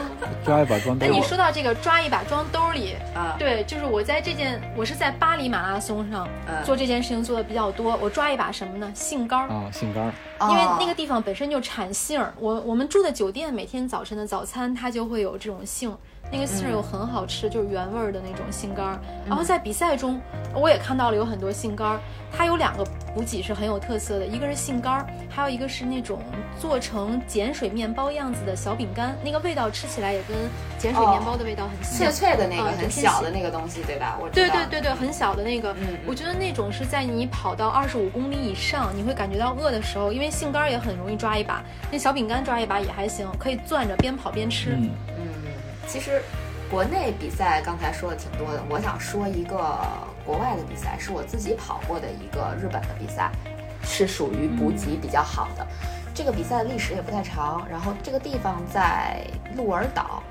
[0.45, 1.05] 抓一把装兜。
[1.05, 6.27] 那你说到这个抓一把装兜里啊，对，就是我在这件我是在巴黎马拉松上
[6.63, 7.97] 做这件事情做的比较多。
[8.01, 8.91] 我抓一把什么呢？
[8.93, 10.13] 杏干儿啊，杏干儿。
[10.49, 15.95] 因为那个地方本身就产杏儿，我我们住的酒店每天早晨的早餐它就会有这种杏。
[16.31, 18.99] 那个杏儿又很好吃，就是原味儿的那种杏干儿。
[19.25, 20.19] 然后在比赛中，
[20.53, 21.99] 我也看到了有很多杏干儿。
[22.37, 22.83] 它有两个
[23.13, 26.19] 补给是很有特色的，一个是杏干儿，还有一个是那种
[26.59, 29.15] 做成碱水面包样子的小饼干。
[29.23, 30.35] 那个味道吃起来也跟
[30.77, 34.17] 碱水面包的味道很像，脆脆的那个很小的那个东西，对吧？
[34.19, 35.71] 我对对对对，很小的那个。
[35.79, 44.77] 嗯，我觉得那种是在你跑到二十五公里以上，你会感觉到饿的时候，因为杏干儿也很容易抓一把，那小饼干抓一把也还行，可以攥着边跑边吃。
[45.87, 46.21] 其实。
[46.67, 49.79] 国内比赛刚才说的挺多的，我想说一个
[50.25, 53.31] 国外的比赛，是我自己跑过的一个日本的比赛，
[53.83, 55.65] 是属于补给比较好的。
[56.11, 60.23] 这个比赛的历史也不太长，然后这个地方在鹿儿岛，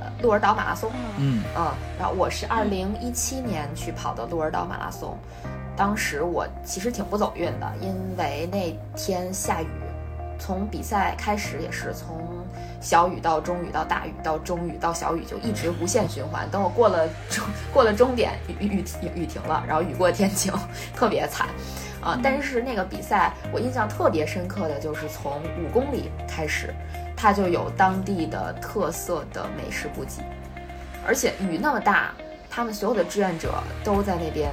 [0.00, 0.90] 呃，鹿儿岛马拉松。
[1.18, 5.16] 嗯嗯，然后我是二零一七年去跑的鹿儿岛马拉松，
[5.76, 9.68] 当时我其实挺不走运的，因为那天下雨，
[10.38, 12.45] 从比赛开始也是从。
[12.80, 16.48] 小雨到中雨到大雨到中雨到小雨就一直无限循环。
[16.50, 20.52] 等我过了终过了终点，雨雨雨雨停了，然后雨过天晴，
[20.94, 21.48] 特别惨
[22.00, 22.18] 啊！
[22.22, 26.72] 但是那个比赛我印象特别深刻的就是从五公里开始，
[27.16, 30.22] 它就有当地的特色的美食补给，
[31.06, 32.12] 而且雨那么大，
[32.48, 34.50] 他们所有的志愿者都在那边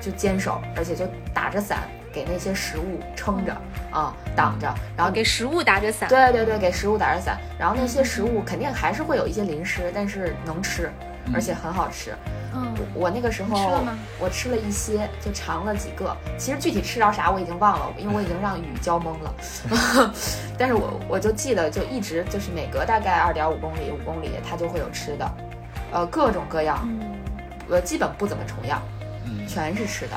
[0.00, 1.88] 就坚守，而且就打着伞。
[2.18, 3.56] 给那些食物撑着
[3.92, 6.08] 啊，挡着，然后给食物打着伞。
[6.08, 7.38] 对对对，给食物打着伞。
[7.56, 10.90] 然后那些食物肯定还是会有一些淋湿，但是能吃，
[11.32, 12.12] 而且很好吃。
[12.52, 13.96] 嗯，我那个时候吃了吗？
[14.18, 16.16] 我吃了一些，就尝了几个。
[16.36, 20.12] 其实具体吃着啥我已经忘了，因为我已经让雨浇懵了。
[20.58, 25.30] 但是我我就记得，就一直就是每隔大概二点五公里、五公里，它就会有吃的，
[25.92, 26.88] 呃，各种各样，
[27.70, 28.82] 呃，基本不怎么重样，
[29.46, 30.16] 全是吃的。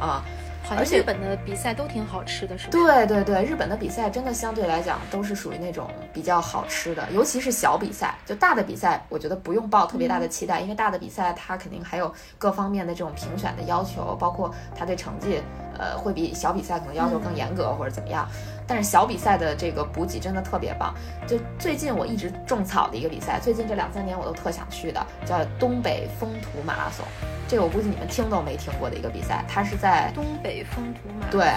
[0.00, 0.24] 哇，啊。
[0.68, 2.70] 好像日本的比赛都挺好吃的，是吧？
[2.72, 8.16] 对对对，日本的比赛真的相对来讲都是属于那种比较好吃的，尤其是小比赛。
[8.26, 15.40] 就大的比赛，我觉得不用抱特别大的期待，因为大的比赛它肯定还有各方面的这种评选的要求，包括它对成绩，
[15.78, 18.28] 呃，会比小比赛可能要求更严格或者怎么样。
[18.66, 20.92] 但是小比赛的这个补给真的特别棒。
[21.26, 27.04] 就最近我一直种草的一个比赛，最近这两三年我都特想去的，叫东北风土马拉松。
[27.48, 31.28] 这个我估计你们听都没听过的一个比赛，它是在东北风土马。
[31.30, 31.48] 对，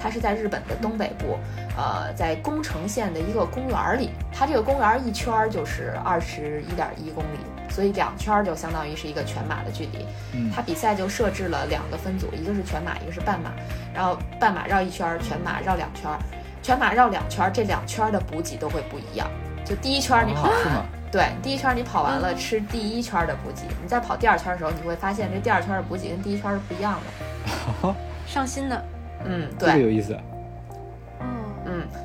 [0.00, 1.36] 它是在日本的东北部，
[1.76, 4.10] 呃，在宫城县的一个公园里。
[4.32, 10.06] 它这个公园一圈就是二十一点一公里，所以两圈就相当于是一个全马的距离。
[10.32, 13.50] 嗯，它比赛就设置了两个分组，一个是全马，一个是半马。
[13.94, 16.10] 然后半马绕一圈，全马绕两圈。
[16.62, 19.28] 全马绕两圈，这两圈的补给都会不一样。
[19.64, 20.86] 就第一圈你跑完。
[21.12, 23.62] 对，第一圈你跑完了，吃第一圈的补给。
[23.82, 26.98] 你再跑第二圈的时候，你会发现这第二圈的补给跟第一圈是不一样
[27.82, 27.94] 的。
[28.26, 28.84] 上新的，
[29.24, 30.18] 嗯，对，这个有意思。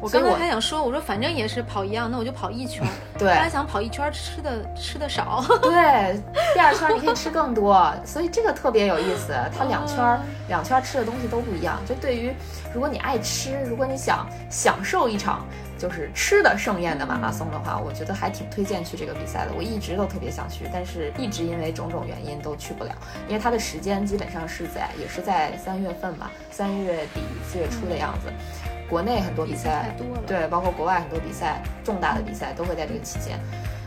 [0.02, 2.86] 我刚才还想说，我说反正也是跑一样，那我就跑一圈。
[3.18, 5.44] 对，本来想跑一圈吃的吃的少。
[5.62, 6.22] 对，
[6.54, 9.34] 第二圈你可以吃更多，所以这个特别有意思。
[9.58, 11.80] 它两圈两圈吃的东西都不一样。
[11.86, 12.34] 就对于
[12.74, 15.46] 如果你爱吃，如果你想享受一场。
[15.80, 19.52] 就是吃的盛宴的马拉松的话，我觉得还挺推荐去这个比赛的。
[19.56, 22.92] 我一直都特别想去，但是一直因为种种原因都去不了。
[23.28, 28.30] 因为它的时间基本上是在，也是在三月份嘛，三月底四月初的样子。
[28.90, 29.96] 国内很多比赛，
[30.28, 33.40] 对，包括国外很多比赛，重大的比赛都会在这个期间。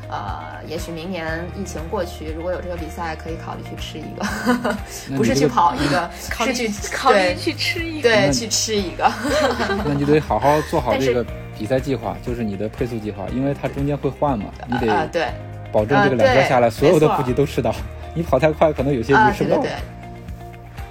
[0.09, 4.77] 呃，也许明年疫情过去，如果有这个比赛，可以考虑去吃一个，
[5.17, 9.11] 不是去跑一个， 是去考虑去吃一个，对，去吃一个。
[9.85, 11.27] 那你得好好做好这个。
[11.63, 15.29] 比赛计划就是你的配速计划，因为它中间会换嘛，你得对
[15.71, 17.73] 保证这个两圈下来所有的补给都吃到。
[18.17, 19.65] 你跑太快，可能有些你吃不到。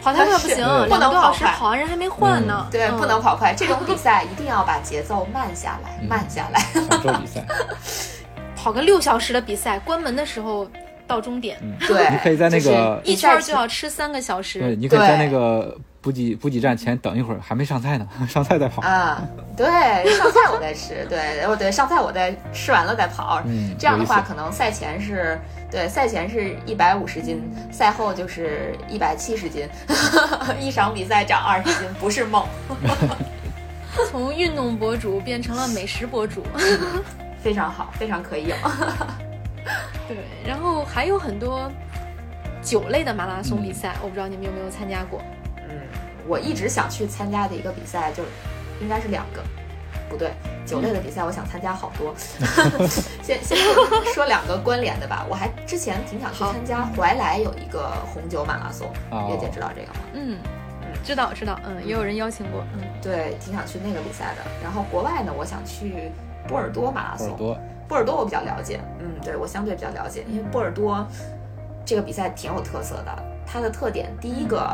[0.02, 2.66] 跑太快不行，不能跑快，跑完人还没换呢。
[2.72, 3.54] 对，不能跑快。
[3.54, 6.62] 这种 比赛一定要把节奏慢下来，慢下来。
[6.74, 7.44] 享受比赛，
[8.56, 10.66] 跑个六小时的比赛，关门的时候
[11.12, 11.60] 到终点。
[11.86, 14.60] 对，你可以在那个一圈就要吃三个小时。
[14.60, 15.78] 对，你可以在那个。
[16.04, 19.22] 补给补给站前等一会儿，还没上菜呢， 上菜再跑啊！
[19.56, 19.68] 对，
[20.18, 23.40] 上菜我再吃，对，哦对，上菜我再吃完了再跑。
[23.46, 27.40] 嗯，这样的话，可能赛前是对，赛前是一百五十斤，
[27.72, 29.70] 赛后就是一百七十斤，
[30.60, 32.44] 一场比赛长二十斤不是梦。
[34.10, 36.44] 从运动博主变成了美食博主，
[37.44, 38.56] 非常好，非常可以有。
[40.08, 41.72] 对，然后还有很多
[42.62, 45.22] 酒类的马拉松比赛，我不知道你们有没有参加过。
[45.70, 45.80] 嗯
[46.28, 48.24] 我一直想去参加的一个比赛，就
[48.80, 49.44] 应该是两个，
[50.08, 50.32] 不对，
[50.68, 52.14] 酒类的比赛，我想参加好多。
[53.24, 53.58] 先先
[54.14, 55.26] 说两个关联的吧。
[55.28, 58.88] 我还之前挺想去参加怀来有一个红酒马拉松，
[59.30, 60.00] 月姐知道这个吗？
[60.14, 60.38] 嗯
[60.84, 64.42] 嗯，知道知道，嗯，也有人邀请过，嗯，对，挺想去那个比赛的。
[64.62, 66.12] 然后国外呢，我想去
[66.48, 67.36] 波尔多马拉松。
[67.36, 67.60] 波尔多，
[67.92, 71.06] 波尔多我比较了解，嗯，对我相对比较了解，因为波尔多
[71.86, 73.24] 这个比赛挺有特色的。
[73.46, 74.66] 它的特点，第一个。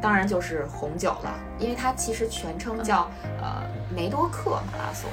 [0.00, 3.10] 当然就是红酒了，因为它其实全称叫
[3.42, 3.60] 呃
[3.94, 5.10] 梅多克马拉松。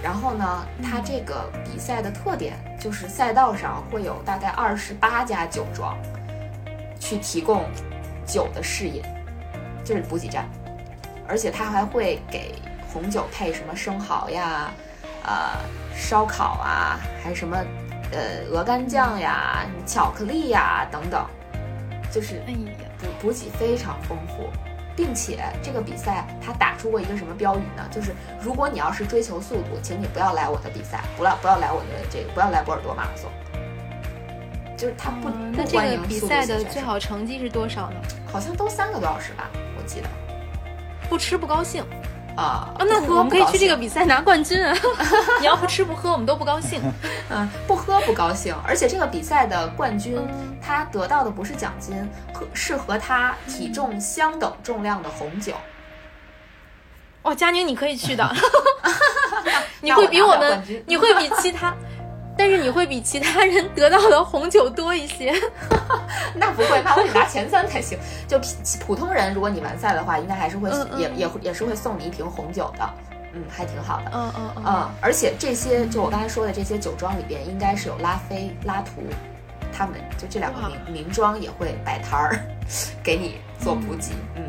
[0.00, 5.98] 然后呢，它这个比赛的特点就是赛道上会有大概二十八家酒庄
[7.00, 7.64] 去提供
[8.24, 9.02] 酒的试饮，
[9.82, 10.46] 就是补给站，
[11.26, 12.54] 而且它还会给
[12.92, 14.70] 红酒配什么生蚝呀、
[15.24, 15.60] 呃
[15.94, 17.56] 烧烤啊，还什么
[18.12, 21.24] 呃鹅肝酱呀、巧克力呀等等，
[22.12, 22.42] 就是。
[23.00, 24.50] 补补给非常丰富，
[24.94, 27.82] 并且这个比赛它打出过一个什么标语呢？
[27.90, 33.30] 就是如果你要是追求速度，请你不要来我的比赛，不要不要来我的这个，不要来波尔多马拉松。
[34.76, 37.96] 就是他不那这个比赛的最好成绩是多少呢？
[38.30, 40.08] 好像都三个多小时吧，我记得。
[41.08, 41.82] 不吃不高兴。
[42.40, 44.74] 啊，那我们可以去这个比赛拿冠军啊！
[45.40, 46.80] 你要不吃不喝，我们都不高兴。
[47.28, 50.18] 嗯， 不喝不高兴，而且这个比赛的冠军
[50.62, 55.52] 他得到的不是奖金，和是和他体重相等重量的红酒。
[57.20, 58.34] 哦，佳宁，你可以去的，
[59.82, 61.74] 你会比我们，你会比其他。
[62.40, 65.30] 但是你会比其他人得到的红酒多一些，
[66.34, 67.98] 那不会，那我得拿前三才行。
[68.26, 68.40] 就
[68.86, 72.90] 普通人，如果你完赛的话，应该还是会也也也是会送你一瓶红酒的，
[73.34, 74.90] 嗯，还挺好的，嗯嗯嗯。
[75.02, 79.02] 而且这些就我刚才说的这些酒庄里边，应该是有拉菲、拉图，
[79.70, 82.40] 他们就这两个名名庄也会摆摊儿，
[83.04, 84.42] 给你做补给，嗯。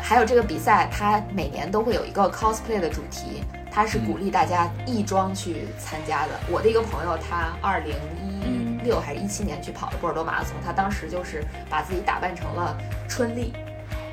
[0.00, 3.44] 还有这个比赛，它每年都会有一个 cosplay 的主题。
[3.70, 6.32] 他是鼓励大家义装去参加的。
[6.50, 12.76] 我的一个朋友，他二零一六还是一七年去跑的波尔多马拉松，他当时就是把自己打扮成了
[13.08, 13.52] 春丽。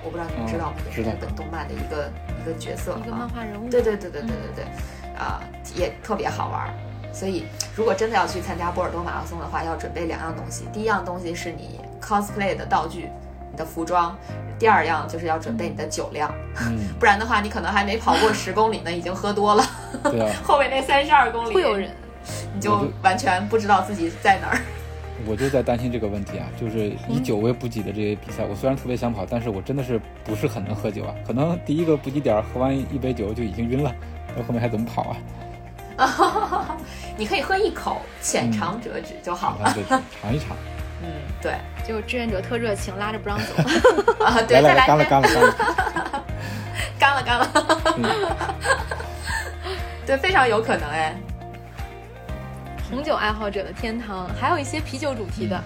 [0.03, 0.77] 我不知道你们知道吗？
[0.85, 2.09] 也是知道日本动漫的一个
[2.41, 3.31] 一个角色一个漫啊。
[3.33, 3.69] 画人物。
[3.69, 4.65] 对对对对对对对，
[5.17, 5.41] 啊、
[5.75, 6.73] 也特别好玩儿。
[7.11, 10.65] 所以，如果真的要去参加波尔多马拉松的话，要准备两样东西。
[10.71, 13.09] 第一样东西是你 cosplay 的道具，
[13.57, 14.15] 你的服装；
[14.59, 19.63] 第二样就是要准备你的酒量，嗯， 不然的话，你可能还没跑过十公里呢，已经喝多了。
[20.03, 21.89] 对啊， 后面那三十二公里，会有人，
[22.53, 24.59] 你就完全不知道自己在哪儿。
[25.25, 31.15] 我就在担心这个问题啊，就是以酒为补给的这些比赛，我虽然特别想跑，但是我真的是不是很能喝酒啊。
[31.25, 33.91] 可能第一个补给点喝完一杯酒就已经晕了，
[34.37, 35.17] 那后面还怎么跑啊？
[35.97, 36.77] 啊
[37.17, 39.75] 你可以喝一口，浅尝辄止就好了。
[40.21, 40.55] 尝一尝。
[41.01, 41.09] 嗯，
[41.41, 41.55] 对，
[41.87, 43.53] 就志愿者特热情，拉着不让走。
[44.25, 45.53] 啊，对，再来来，干了来一杯干了干了。
[46.99, 47.51] 干了 干了，
[47.97, 48.03] 嗯
[50.05, 51.15] 对，非常有可能哎。
[52.89, 55.61] 红酒爱好者的天堂，还有一些啤酒主题的。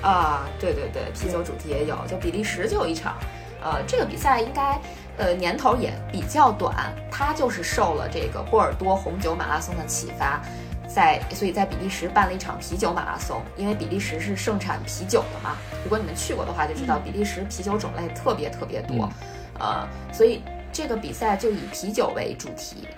[0.00, 3.16] 啊，对对对，啤酒主题也有，就比利时就有一场，
[3.62, 4.80] 呃，这个比赛应该
[5.18, 10.40] 呃年头也比较短，它就是受了这个波尔多红酒马拉松的启发，
[10.92, 19.08] 在所以在比利时办了一场啤酒马拉松，因为比利时是盛产啤酒的嘛，如果你们去过的话就知道，比利时啤酒种类特别特别多，
[19.60, 22.88] 呃，所以这个比赛就以啤酒为主题，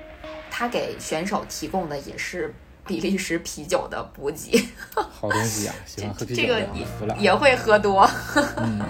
[0.51, 2.55] 他给选手提供的也是
[2.87, 4.69] 比利时啤酒的补给。
[4.95, 7.15] 好东西呀、喜欢喝啤酒这个的我服了。
[7.19, 8.09] 也会喝多。
[8.57, 8.81] 嗯，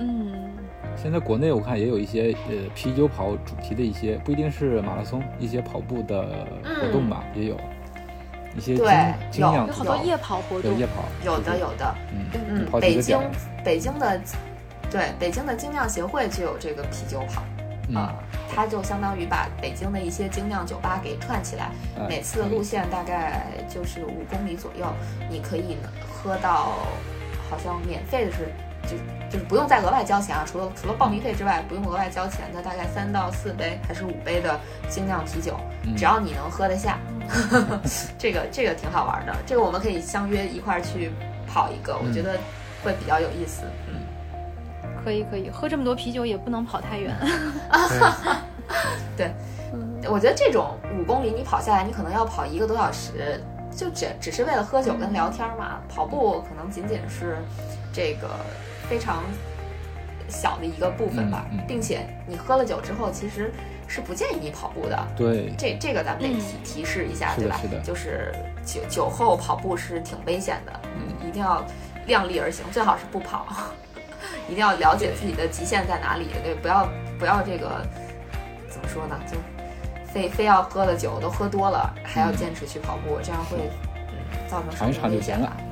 [0.00, 0.52] 嗯，
[1.00, 7.56] 现在国内我看也有一些呃啤酒跑主题的一些，不一定是马拉松，一些跑步的活动吧，也有
[8.56, 10.86] 一些精对有精酿有好多夜跑活动对夜。
[10.86, 13.18] 跑，有的有的，嗯嗯，北京
[13.64, 14.20] 北京的
[14.90, 17.42] 对北京的精酿协会就有这个啤酒跑
[17.98, 24.86] 啊、嗯，它就相当于把北京的一些精酿酒吧给串起来，哎每次的路线大概就是五公里左右，
[25.30, 26.74] 你可以呢喝到
[27.50, 28.48] 好像免费的是。
[28.84, 28.96] 就
[29.30, 36.98] 就是不用再额外交钱啊，除了除了报名费之外，不用额外交钱的，大概三到四杯还是五杯的精酿啤酒，嗯只要你能喝得下，
[38.18, 39.34] 这个这个挺好玩的。
[39.46, 41.10] 这个我们可以相约一块儿去
[41.46, 42.38] 跑一个，我觉得
[42.82, 43.62] 会比较有意思。
[43.88, 43.94] 嗯，
[45.04, 47.14] 可以可以，喝这么多啤酒也不能跑太远。
[49.16, 49.30] 对
[50.08, 53.42] 我觉得这种五公里你跑下来，你可能要跑一个多小时，
[53.74, 55.80] 就只只是为了喝酒跟聊天嘛。
[55.88, 57.38] 跑步可能仅仅是
[57.92, 58.28] 这个
[58.88, 59.22] 非常
[60.28, 61.64] 小的一个部分吧，嗯嗯。
[61.66, 63.52] 并且你喝了酒之后，其实
[63.86, 65.06] 是不建议你跑步的。
[65.16, 66.40] 对，这这个咱们得嗯。
[66.40, 67.58] 提、提示一下，对吧？
[67.60, 67.80] 是的。
[67.80, 71.28] 就是酒酒后跑步是挺危险的，嗯。
[71.28, 71.64] 一定要
[72.06, 73.46] 量力而行，最好是不跑，
[74.48, 77.84] 一定要了解自己的极限在哪里，对，不要不要这个
[78.68, 79.36] 怎么说呢，就
[80.06, 85.56] 非非要喝了酒都喝多了，还要嗯坚持去跑步，这样会嗯造成尝一生尝就行了命危险吧。
[85.58, 85.64] 嗯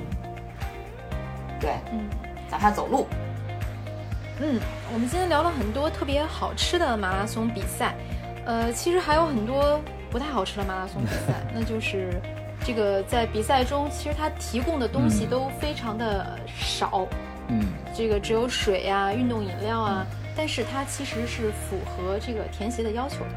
[1.60, 2.08] 对，嗯
[2.52, 3.06] 哪怕走路，
[4.38, 4.60] 嗯，
[4.92, 7.94] 我们今天聊了很多特别好吃的马拉松比赛，
[8.44, 12.20] 呃，其实还有很多不太好吃的马拉松比赛， 那就是
[12.62, 15.30] 这个在比赛中，其实它提供的东西嗯。
[15.30, 17.08] 都非常的少，
[17.48, 17.64] 嗯，
[17.96, 23.30] 这个只有水呀、运动饮料啊，但是它其实是符合这个田协的要求的，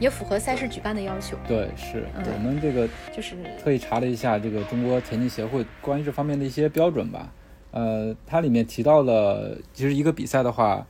[0.00, 2.24] 也符合赛事举办的要求，对，是嗯。
[2.32, 7.28] 我们这个就是特意查了一下这个中国田径协会关于这方面的一些标准吧。
[7.70, 10.86] 呃，它里面提到了，其实一个比赛的话，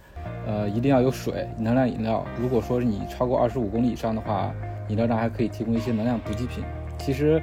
[0.47, 2.25] 呃，一定要有水、能量饮料。
[2.41, 4.53] 如果说你超过二十五公里以上的话，
[4.88, 6.62] 饮料站还可以提供一些能量补给品。
[6.99, 7.43] 其实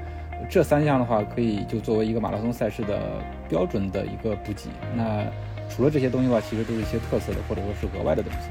[0.50, 3.00] 这三项的话，可以就作为一个马拉松赛事的
[3.50, 4.70] 标准的一个补给。
[4.96, 5.24] 那
[5.70, 8.50] 除了这些东西的话，其实都是一些特色的或者说是额外的东西。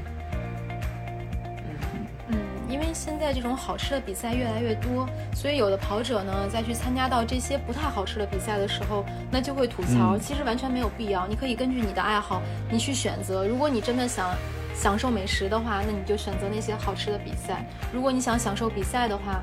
[3.05, 11.27] 现在这种好吃的比赛越来越多，所以有的跑者呢，在去参加到这些不太好吃的比赛的时候，那就会吐槽，嗯其实完全没有必要。
[11.27, 13.45] 你可以根据你的爱好，你去选择。
[13.45, 14.35] 如果你真的想
[14.73, 17.57] 享受美食的话，那你就选择那些好吃的比赛；
[17.93, 19.39] 如果你想享受比赛的话，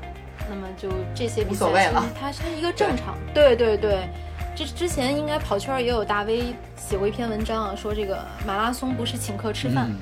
[0.49, 3.15] 那么就这些比无赛所谓了其实它是一个正常。
[3.33, 4.09] 对对对。
[4.53, 9.97] 这之前应该跑圈也有大 V 写过一篇文章啊，说这个马拉松不是请客吃饭，嗯，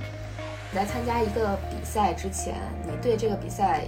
[0.71, 2.55] 你在参加一个比赛之前，
[2.86, 3.84] 你对这个比赛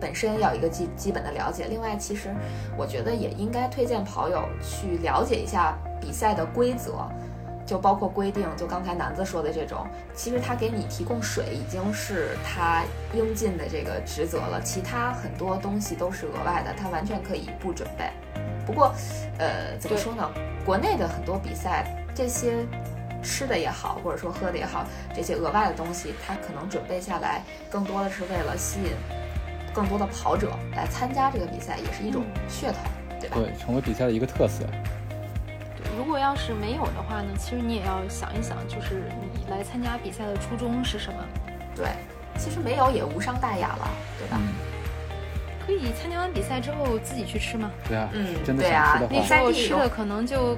[0.00, 1.66] 本身要有一个基基本的了解。
[1.70, 2.34] 另外，其实
[2.76, 7.08] 我觉得也应该推荐跑友去了解一下比赛的规则，
[7.64, 12.82] 就包括规定，就刚才南子说的这种，其实他给你提供水已经是他
[13.14, 18.10] 应尽的这个职责了，其他很多东西都是额外的，他完全可以不准备。
[18.66, 18.92] 不过，
[19.38, 20.28] 呃，怎么说呢？
[20.64, 22.66] 国内的很多比赛，这些
[23.28, 28.90] 吃的也好，或者说喝的也好，这些额外的东西，它可能准备下来，更多的是为了吸引
[29.74, 32.78] 更多的跑者来参加这个比赛，也是一种噱头，
[33.20, 33.36] 对吧？
[33.36, 34.64] 对，成为比赛的一个特色。
[35.96, 39.02] 如果要是没有的话呢，其实你也要想一想，就是
[39.34, 41.22] 你来参加比赛的初衷是什么？
[41.76, 41.88] 对，
[42.38, 44.40] 其实没有也无伤大雅了，对吧？
[44.40, 44.54] 嗯，
[45.66, 50.56] 可以参加完比赛之后自己去吃吗，对啊，嗯真的对啊想吃的那话，时候吃的可能就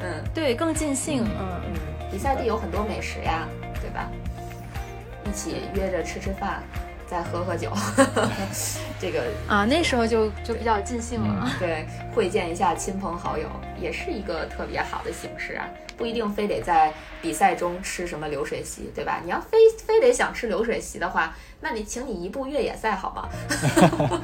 [0.00, 1.60] 嗯对更尽兴，嗯。
[1.66, 1.72] 嗯，
[2.10, 3.46] 比赛地有很多美食呀，
[3.80, 4.08] 对吧？
[5.24, 6.62] 一起约着吃吃饭，
[7.06, 7.70] 再喝喝酒，
[8.98, 11.50] 这个啊，那时候就就比较尽兴了。
[11.58, 13.46] 对会见一下亲朋好友，
[13.78, 15.68] 也是一个特别好的形式啊。
[15.98, 19.20] 不一定非得在比赛中吃什么流水席，对吧？
[19.24, 23.28] 你要非非得想吃流水席的话，那你请你一部越野赛好吗？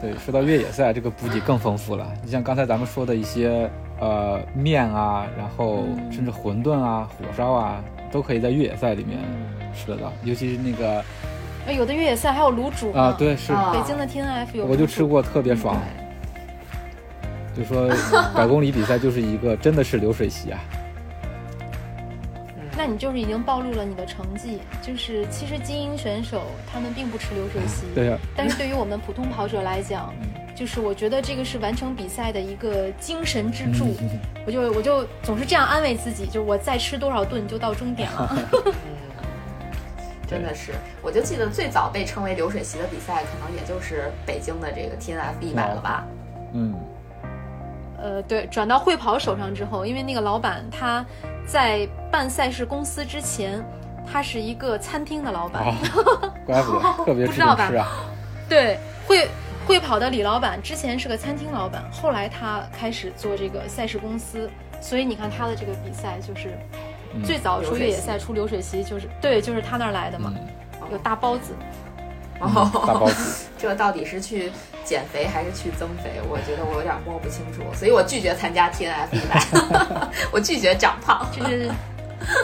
[0.00, 2.06] 对，说到越野赛，这个补给更丰富了。
[2.22, 3.68] 你像刚才咱们说的一些
[4.00, 9.18] 呃面啊，然后嗯甚至馄饨啊、火烧啊，都可以在越野赛里面
[9.74, 10.12] 吃得到。
[10.24, 11.04] 尤其是那个
[11.66, 15.04] 呃有的越野赛还有卤煮啊，，对，是，啊北京的 T N F 有，我就吃。
[15.04, 15.76] 过，特别爽。
[17.56, 17.88] 就说
[18.34, 20.60] 百公里比赛就是一个真的是流水席啊。
[22.56, 26.42] 嗯， 那你就是已经暴露了你的成绩，就是其实精英选手
[26.72, 30.14] 他们并不吃流水席， 对呀、但是对于我们普通跑者来讲，
[30.58, 33.94] 就是我觉得这个是完成比赛的一个精神支柱。
[34.00, 38.34] 嗯我就我就总是这样安慰自己，就是我再吃多少顿就到终点了。
[38.64, 38.72] 嗯，
[40.26, 46.04] 真的是，我就记得最早被称为流水席的比赛，可能也就是北京的这个 T N F 一百了吧？
[46.54, 46.74] 嗯，
[48.02, 51.04] 呃，对，转到会跑手上之后，因为那个老板他
[51.46, 53.62] 在办赛事公司之前，
[54.10, 55.62] 他是一个餐厅的老板。
[55.62, 57.86] 哦， 怪不得特别知道吧重吃啊。
[58.48, 59.28] 对，会
[59.68, 64.48] 会跑的李老板之前是个餐厅老板，后来他开始做这个赛事公司，
[64.80, 66.58] 所以你看他的这个比赛就是
[67.14, 71.52] 嗯最早出越野赛出流水席，就是对，就是他那儿来的嘛，嗯，有大包子。
[72.40, 72.48] 嗯
[72.86, 74.50] 大包子，这到底是去
[74.84, 76.12] 减肥还是去增肥？
[76.30, 81.26] 我觉得我有点摸不清楚，所以我拒绝参加 T N F 一百， 我拒绝长胖。
[81.30, 81.70] 这是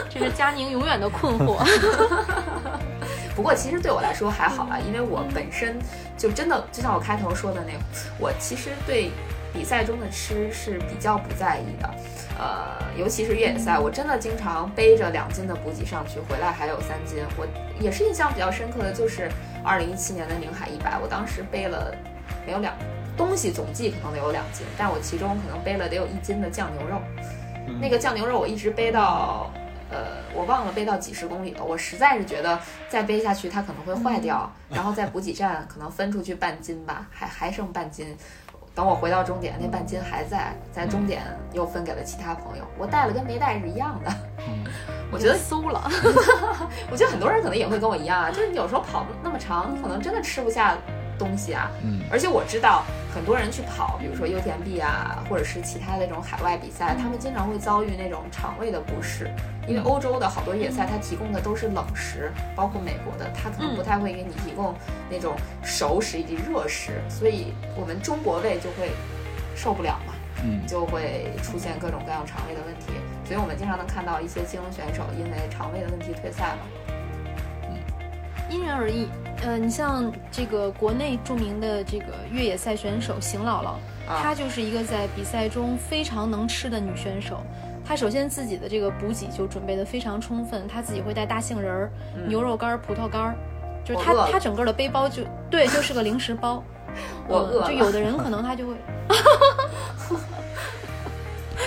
[0.09, 1.57] 这是佳宁永远的困惑。
[3.35, 5.77] 不过其实对我来说还好啦，因为我本身
[6.17, 7.79] 就真的就像我开头说的那个，
[8.17, 9.11] 我其实对
[9.53, 11.89] 比赛中的吃是比较不在意的。
[12.37, 17.23] 呃，尤其是越野赛，我真的经常背着两斤的补给上去，回来还有三斤。
[17.37, 17.47] 我
[17.79, 19.29] 也是印象比较深刻的，就是
[19.63, 21.93] 二零一七年的宁海一百，我当时背了
[22.45, 22.73] 没有两
[23.15, 27.01] 东西总计可能得有两斤，但我其中可能背了得有一斤的酱牛肉。
[27.81, 29.49] 那个酱牛肉我一直背到，
[29.95, 31.63] 呃，我忘了背到几十公里了。
[31.63, 38.15] 我实在是觉得再背下去它可能会坏掉，然后在补给站可能分出去半斤吧，还还剩半斤。
[38.75, 41.23] 等我回到终点，那半斤还在，在终点
[41.53, 42.65] 又分给了其他朋友。
[42.77, 44.11] 我带了跟没带是一样的。
[44.39, 44.65] 嗯，
[45.09, 45.89] 我觉得，馊了。
[46.91, 50.77] 我觉得很多人可能也会跟我一样啊，就是你有时候跑那么长，你可能真的吃不下
[51.17, 51.71] 东西啊。
[51.83, 59.29] 嗯，而且我知道很多人去跑，比如说 UTMB 啊，或者是其他的这种海外比赛，他们经常会遭遇那种肠胃的不适，
[59.67, 64.75] 因为欧洲的好多野赛它提供的都是冷食，包括美国的，它可能不太会给你提供
[65.09, 68.91] 那种熟食以及热食，所以我们中国胃就会
[69.55, 70.13] 受不了嘛，
[70.43, 72.93] 嗯，就会出现各种各样肠胃的问题，
[73.25, 76.94] 所以我们经常能看到一些精英选手因为肠胃的问题退赛嘛。
[78.49, 79.07] 因人而异。
[79.43, 83.67] 呃，你像这个国内著名的这个越野赛选手邢姥姥，
[84.09, 87.43] 啊她就是一个在比赛中非常能吃的女选手。
[87.85, 93.35] 她首先自己的这个补给就准备的非常充分，她自己会带大杏仁儿、嗯牛肉干儿、葡萄干儿，
[93.83, 96.63] 就是她她整个的背包就对，就是个零食包。
[97.27, 98.73] 我饿就有的人可能他就会，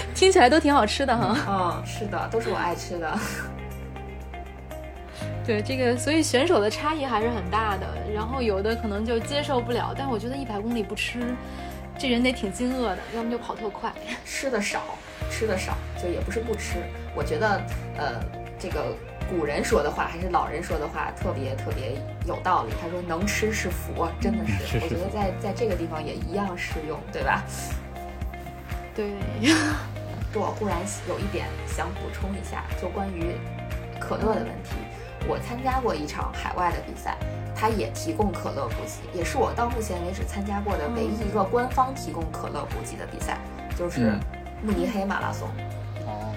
[0.14, 1.36] 听起来都挺好吃的哈。
[1.46, 3.18] 嗯，是的，都是我爱吃的。
[5.48, 7.86] 对这个，所以选手的差异还是很大的。
[8.14, 11.34] 然后有的可能就接受不了，但我觉得一百公里不吃，
[11.98, 13.90] 这人得挺惊愕的，要么就跑特快。
[14.26, 14.82] 吃的少，
[15.30, 16.80] 吃的少，就也不是不吃。
[17.14, 17.62] 我觉得，
[17.96, 18.20] 呃，
[18.58, 18.94] 这个
[19.30, 21.96] 古人说的话还是老人说的话，特别特别
[22.26, 22.74] 有道理。
[22.78, 24.52] 他说“能吃是福”，真的是。
[24.52, 27.42] 嗯是是我觉得在在这个地方也一样适用，对吧？
[28.94, 29.12] 对，
[30.34, 30.76] 我忽然
[31.08, 33.32] 有一点想补充一下，就关于
[33.98, 34.76] 可乐的问题。
[35.26, 37.16] 我参加过一场海外的比赛，
[37.56, 43.38] 它也提供可乐补给，也是我到目前为止参加过的唯一一个官方提供可乐补给的比赛，
[43.76, 44.20] 就是嗯
[44.62, 45.48] 慕尼黑马拉松。
[46.06, 46.34] 哦，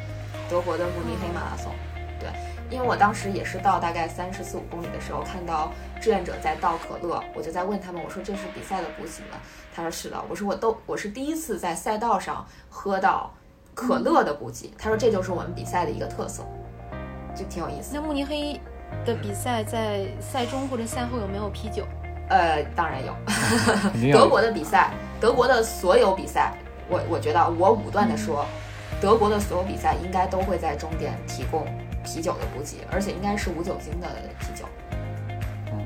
[0.49, 1.71] 德国的慕尼黑马拉松。
[2.19, 2.29] 对，
[2.69, 9.37] 因为我当时也是到大概三十四五公里的时候，看到志愿者在倒可乐，我就在问他们，我说这是比赛的补给吗？
[9.73, 10.23] 他说是的。
[10.29, 13.33] 我说我都我是第一次在赛道上喝到
[13.73, 14.71] 可乐的补给。
[14.77, 16.43] 他说这就是我们比赛的一个特色，
[17.35, 17.91] 就挺有意思。
[17.95, 18.61] 那慕尼黑
[19.05, 21.85] 的比赛在赛中或者赛后有没有啤酒？
[22.29, 23.13] 呃，当然有。
[24.13, 26.53] 德国的比赛，德国的所有比赛，
[26.87, 28.45] 我我觉得我武断的说，
[29.01, 31.65] 德国的所有比赛应该都会在终点提供
[32.05, 34.07] 啤酒的补给，而且应该是无酒精的
[34.39, 34.65] 啤酒。
[35.73, 35.85] 嗯，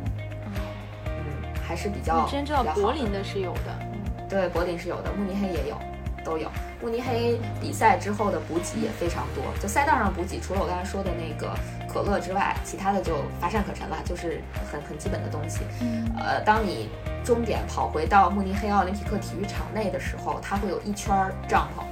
[1.08, 1.24] 嗯，
[1.68, 5.78] 还是比较我真知道柏林的是有的，嗯对，柏林是有的，慕尼黑也有，
[6.26, 6.50] 都有。
[6.82, 11.56] 慕尼黑比赛之后的补给也非常多，就赛道上补给，除了我刚才说的那个
[11.88, 15.62] 可乐之外，其他的就乏善可陈了，就是很很基本的东西。
[15.82, 16.90] 嗯呃，当你
[17.24, 21.84] 终点跑回到慕尼黑奥林匹克体育场内的时候，它会有一圈儿帐篷，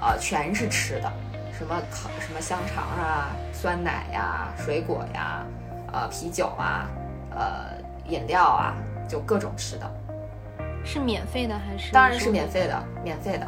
[0.00, 1.10] 呃，全是吃的，
[1.56, 5.44] 什么烤什么香肠啊、酸奶呀、水果呀、
[5.92, 6.86] 呃啤酒啊、
[7.30, 8.74] 呃饮料啊，
[9.08, 9.90] 就各种吃的，
[10.84, 11.92] 是免费的还是？
[11.92, 12.48] 当然是免。
[12.48, 13.46] 费的，免费的，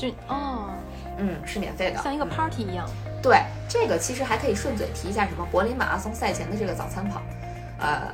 [0.00, 0.70] 就哦，
[1.18, 2.02] 嗯，是免费的。
[2.02, 2.88] 像一个 party 一样。
[3.22, 7.20] 对，这个其实还可以顺嘴提一下什么柏林马拉松赛前的这个早餐跑，
[7.78, 8.10] 呃，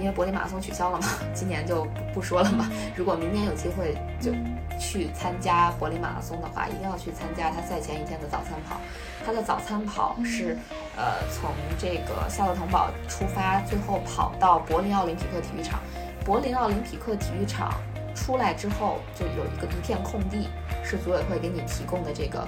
[0.00, 2.68] 因为柏林马拉松取消了嘛，今年就不不说了嘛。
[2.96, 4.32] 如果明年有机会就
[4.80, 8.80] 去参加柏林马拉松的话，一定要去参加他赛前一天的早餐跑。
[9.24, 10.58] 他的早餐跑是，
[10.96, 15.78] 呃，从这个夏洛滕堡出发，最后跑到柏林奥林匹克体育场。
[16.24, 17.74] 柏林奥林匹克体育场
[18.14, 20.48] 出来之后，就有一个一片空地，
[20.84, 22.40] 是组委会给你提供的这个，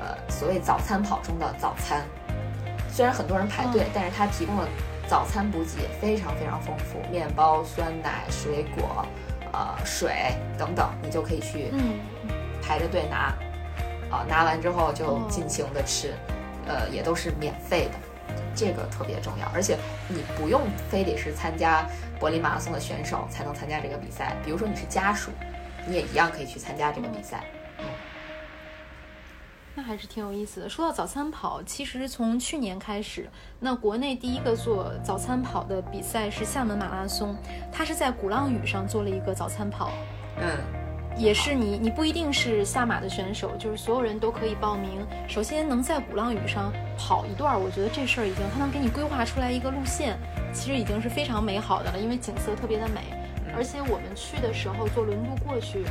[0.00, 2.04] 呃，所谓早餐跑中的早餐。
[2.90, 4.68] 虽然很多人排队，但是它提供的
[5.06, 9.06] 早餐补给非常非常丰富，面包、酸奶、水果，
[9.52, 12.00] 呃，水等等，你就可以去嗯，
[12.60, 13.34] 排着队拿，
[14.10, 15.26] 啊、拿完之后就哦。
[15.28, 16.14] 尽情的吃，
[16.66, 17.98] 呃，也都是免费的，
[18.58, 19.46] 这个特别重要。
[19.54, 19.78] 而且
[20.08, 21.86] 你不用非得是参加
[22.18, 25.30] 柏林马拉松的选手才能参加这个比赛，比如说你是家属，
[25.86, 27.44] 你也一样可以去参加这个比赛。
[29.74, 30.68] 那还是挺有意思的。
[30.68, 33.30] 说到早餐跑，其实从去年开始，
[33.60, 37.36] 那国内第一个做早餐跑的比赛是厦门马拉松，
[37.70, 39.92] 它是在鼓浪屿上做了一个早餐跑。
[40.40, 40.50] 嗯，
[41.18, 45.04] 也是你，你不一定是下马的选手，就是所有人都可以报名。
[45.26, 50.16] 首先能在鼓浪屿上跑一段儿，我觉得这事儿已经，他能给你规划出来一个路线，
[50.52, 53.00] 其实已经是非常美好的了，因为景色特别的美。
[53.56, 55.84] 而且我们去的时候坐轮渡过去，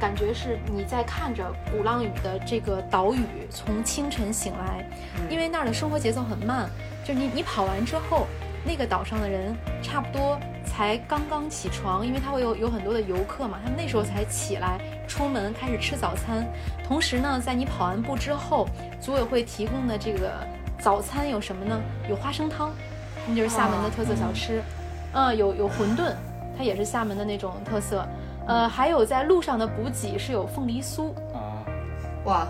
[0.00, 3.20] 感觉是你在看着鼓浪屿的这个岛屿
[3.50, 4.88] 从清晨醒来，
[5.28, 6.70] 因为那儿的生活节奏很慢，
[7.04, 8.26] 就是你你跑完之后，
[8.64, 16.46] 那个岛上的人差不多才刚刚起床，因为他会有有很多的游客嘛，他们那时候才起来出门开始吃早餐。
[16.86, 18.68] 同时呢，在你跑完步之后，
[19.00, 20.30] 组委会提供的这个
[20.78, 21.80] 早餐有什么呢？
[22.08, 22.70] 有花生汤，
[23.26, 24.62] 那就是厦门的特色小吃。
[25.14, 26.12] 嗯，有有馄饨，
[26.56, 28.06] 它也是厦门的那种特色。
[28.46, 31.64] 呃，还有在路上的补给是有凤梨酥，啊，
[32.24, 32.46] 哇，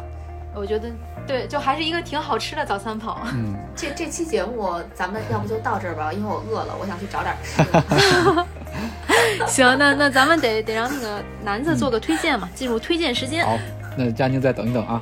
[0.59, 0.91] 我觉得
[1.27, 3.21] 对，就还是一个挺好吃的早餐跑。
[3.33, 8.47] 嗯，这这期节目咱们要不就到这儿吧，因为我饿了，我想去找点吃的。
[9.47, 13.45] 行，那那咱们得得让那个男子做个推荐嘛，进入推荐时间。
[13.47, 13.57] 好，
[13.97, 15.01] 那佳宁再等一等啊，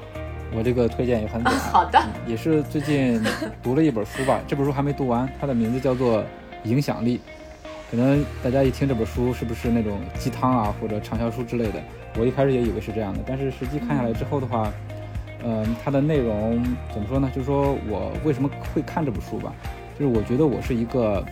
[0.54, 3.24] 我这个推荐也很短， 好的，也是最近
[3.62, 6.20] 读了一本书吧，这本书还没读完，它的名字叫做
[6.64, 7.18] 《影响力》。
[7.88, 11.80] 可能大家一听这本书是不是那种鸡汤啊或者畅销书之类的？
[12.18, 14.72] 我一开始也以为是这样的，但是实际看下来之后的话，嗯、
[15.48, 16.60] 嗯它的内容
[16.92, 17.30] 怎么说呢？
[17.32, 19.54] 就是说我为什么会看这本书吧，
[19.96, 21.24] 就是我觉得我是一个，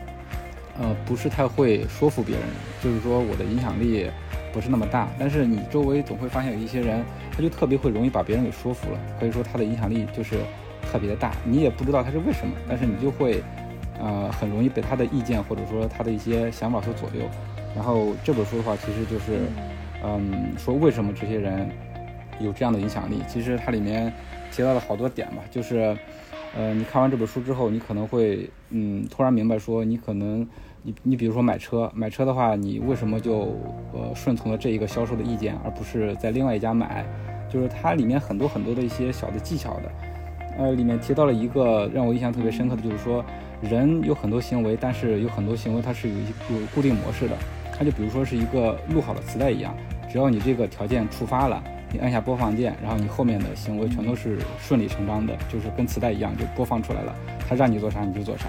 [0.78, 2.44] 呃，不是太会说服别人，
[2.80, 4.08] 就是说我的影响力
[4.52, 5.08] 不是那么大。
[5.18, 10.36] 但是你周围总会发现有一些人，他就特别会容易把别人给说服了，可以说他的影响力就是
[10.92, 13.42] 特别的大，你也不知道他是为什么，但是你就会，
[13.98, 17.26] 呃，很容易被他的意见或者说他的一些想法所左右。
[17.74, 19.40] 然后这本书的话，其实就是，
[20.04, 21.68] 嗯，说为什么这些人
[22.40, 23.20] 有这样的影响力。
[23.28, 24.12] 其实它里面
[24.50, 25.96] 提到了好多点吧，就是，
[26.56, 30.46] 呃，你看完这本书之后，你可能会，嗯，突然明白说，你可能，
[30.82, 33.56] 你你比如说买车，买车的话，你为什么就
[33.92, 37.04] 呃顺从了这一个销售的意见，而不是在另外一家买？
[37.50, 39.90] 就是它里面很多很多的一些小的技巧的。
[40.56, 43.24] 呃，里面提到了一个让我印象特别深刻的，就是说，
[43.60, 47.36] 人有很多行为，但是有很多行为它是有一有固定模式的。
[47.76, 49.74] 它就比如说是一个录好的磁带一样，
[50.08, 51.60] 只要你这个条件触发了，
[51.94, 57.14] 你按下播放键，然后你后面的行为全都是顺理成章的，就是跟磁带一样就播放出来了。
[57.48, 58.46] 它让你做啥你就做啥。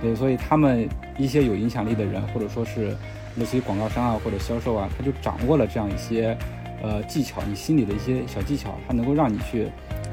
[0.00, 0.88] 对，所以他们
[1.18, 2.96] 一些有影响力的人，或者说是
[3.34, 6.38] 类似于广告商啊或者销售啊，他就掌握了这样一些
[6.84, 9.66] 呃技巧，你心里的一些小技巧，它能够让你去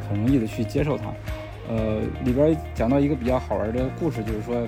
[0.10, 1.04] 很容易的去接受它。
[1.70, 4.68] 呃，里边讲到一个比较好玩的故事，就是说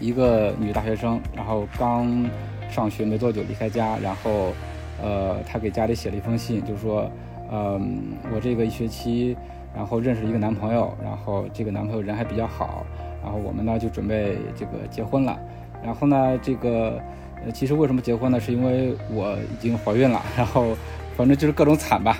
[0.00, 2.24] 一个女大学生，然后刚
[2.70, 4.54] 上学没多久离开家，然后
[5.02, 7.10] 呃，她给家里写了一封信，就是说，
[7.50, 7.98] 嗯、
[8.34, 9.36] 我这个一学期，
[9.74, 12.84] 然后认识了一个男朋友，然后这个男朋友人还比较好，
[13.22, 15.38] 然后我们呢就准备这个结婚了，
[15.84, 17.00] 然后呢这个。
[17.46, 18.40] 呃，其实为什么结婚呢？
[18.40, 20.76] 是因为我已经怀孕了，然后
[21.16, 22.18] 反正就是各种惨吧。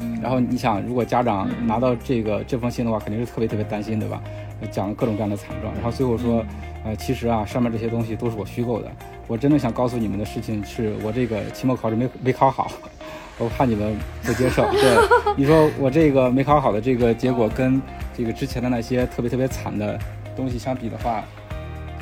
[0.00, 4.22] 嗯然后你想，如果家长拿到这个这封信的话，肯定是特别特别担心，对吧？
[4.70, 6.42] 讲了各种各样的惨状，然后最后说，
[6.82, 8.90] 呃，其实啊，上面这些东西都是我虚构的。
[9.26, 12.70] 我真的想告诉你们的事情是，我这个期末考试没没考好，
[13.38, 14.64] 我怕你们不接受。
[14.72, 17.80] 对，你说我这个没考好的这个结果跟
[18.16, 19.98] 这个之前的那些特别特别惨的
[20.36, 21.24] 东西相比的话，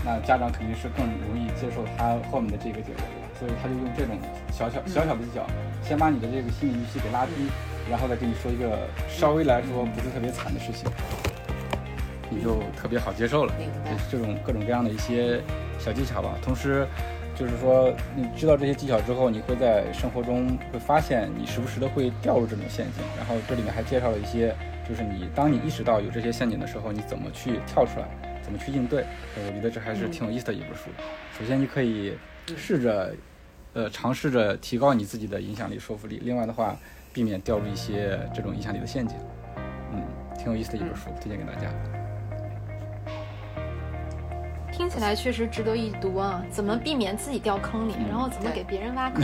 [0.05, 3.29] 那家长肯定是更容易接受他后面的这个结果，对吧？
[3.39, 4.17] 所以他就用这种
[4.53, 5.47] 小小小小的技巧，
[5.83, 7.33] 先把你的这个心理预期给拉低，
[7.91, 10.91] 然后再跟你说一个稍微来说不是特别惨的事情，
[12.35, 13.53] 你就特别好接受了。
[13.85, 15.41] 就是这种各种各样的一些
[15.79, 16.39] 小技巧吧。
[16.43, 16.87] 同时，
[17.37, 23.05] 就是说你知道这些技巧之后，你会在生活中会发现你时不时的会掉入这种陷阱。
[23.17, 24.55] 然后这里面还介绍了一些，
[24.89, 28.07] 就是你当你意识到有这些陷阱的时候，你怎么去跳出来，
[28.43, 29.03] 怎么去应对。
[29.37, 30.91] 呃我觉得这还是挺有意思的一本书。
[31.39, 32.17] 首先，你可以
[32.57, 33.15] 试着，
[33.73, 36.21] 呃，尝试着提高你自己的影响力、说服力。
[36.23, 36.77] 另外的话，
[37.13, 39.17] 避免掉入一些这种影响力的陷阱。
[39.93, 40.03] 嗯，
[40.37, 42.02] 挺有意思的一本书，推荐给大家。
[44.73, 46.43] 听起来确实值得一读啊！
[46.51, 49.23] 怎么避免自己掉坑里，嗯然后怎么给别人挖坑？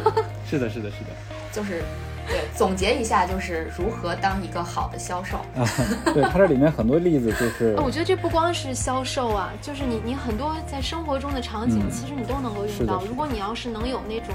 [0.48, 1.10] 是的，是的，是的。
[1.52, 1.82] 就是
[2.28, 5.36] 对总结一下，就是如何当一个好的销售。
[5.54, 5.64] 啊，
[6.12, 13.04] 对，它这里面很多例子就是啊， 我觉得这不光是销售啊，就是你你很多在生活中的场景，嗯其实你都能够用到。
[13.04, 14.34] 如果你要是能有那种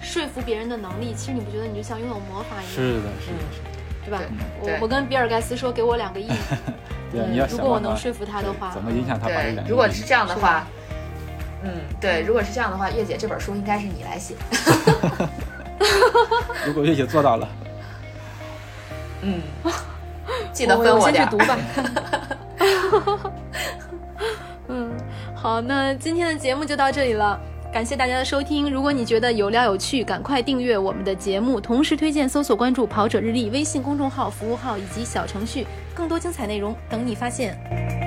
[0.00, 3.76] 说服别人的能力，其实你不觉得你就像拥有魔法一样，是的，是的，是的。
[4.06, 4.20] 对吧？
[4.62, 6.28] 对我我跟比尔盖茨说给我两个亿，
[7.12, 10.66] 对，嗯你要如果我能说服他的话对怎么影响他把这对两，如果是这样的话，
[11.62, 14.34] 嗯，对，如果是这样的话，月姐这本书应该是你来写。
[16.66, 17.48] 如果月姐做到了，
[19.22, 19.40] 嗯，
[20.52, 21.38] 记得我分点我先去读。
[21.38, 21.58] 吧。
[24.68, 24.90] 嗯，
[25.34, 27.38] 好，那今天的节目就到这里了。
[27.72, 28.70] 感谢大家的收听。
[28.70, 38.05] 如果你觉得有料有趣，赶快订阅我们的节目，同时推荐搜索关注“跑者日历”微信公众号、服务号以及小程序，更多精彩内容等你发现。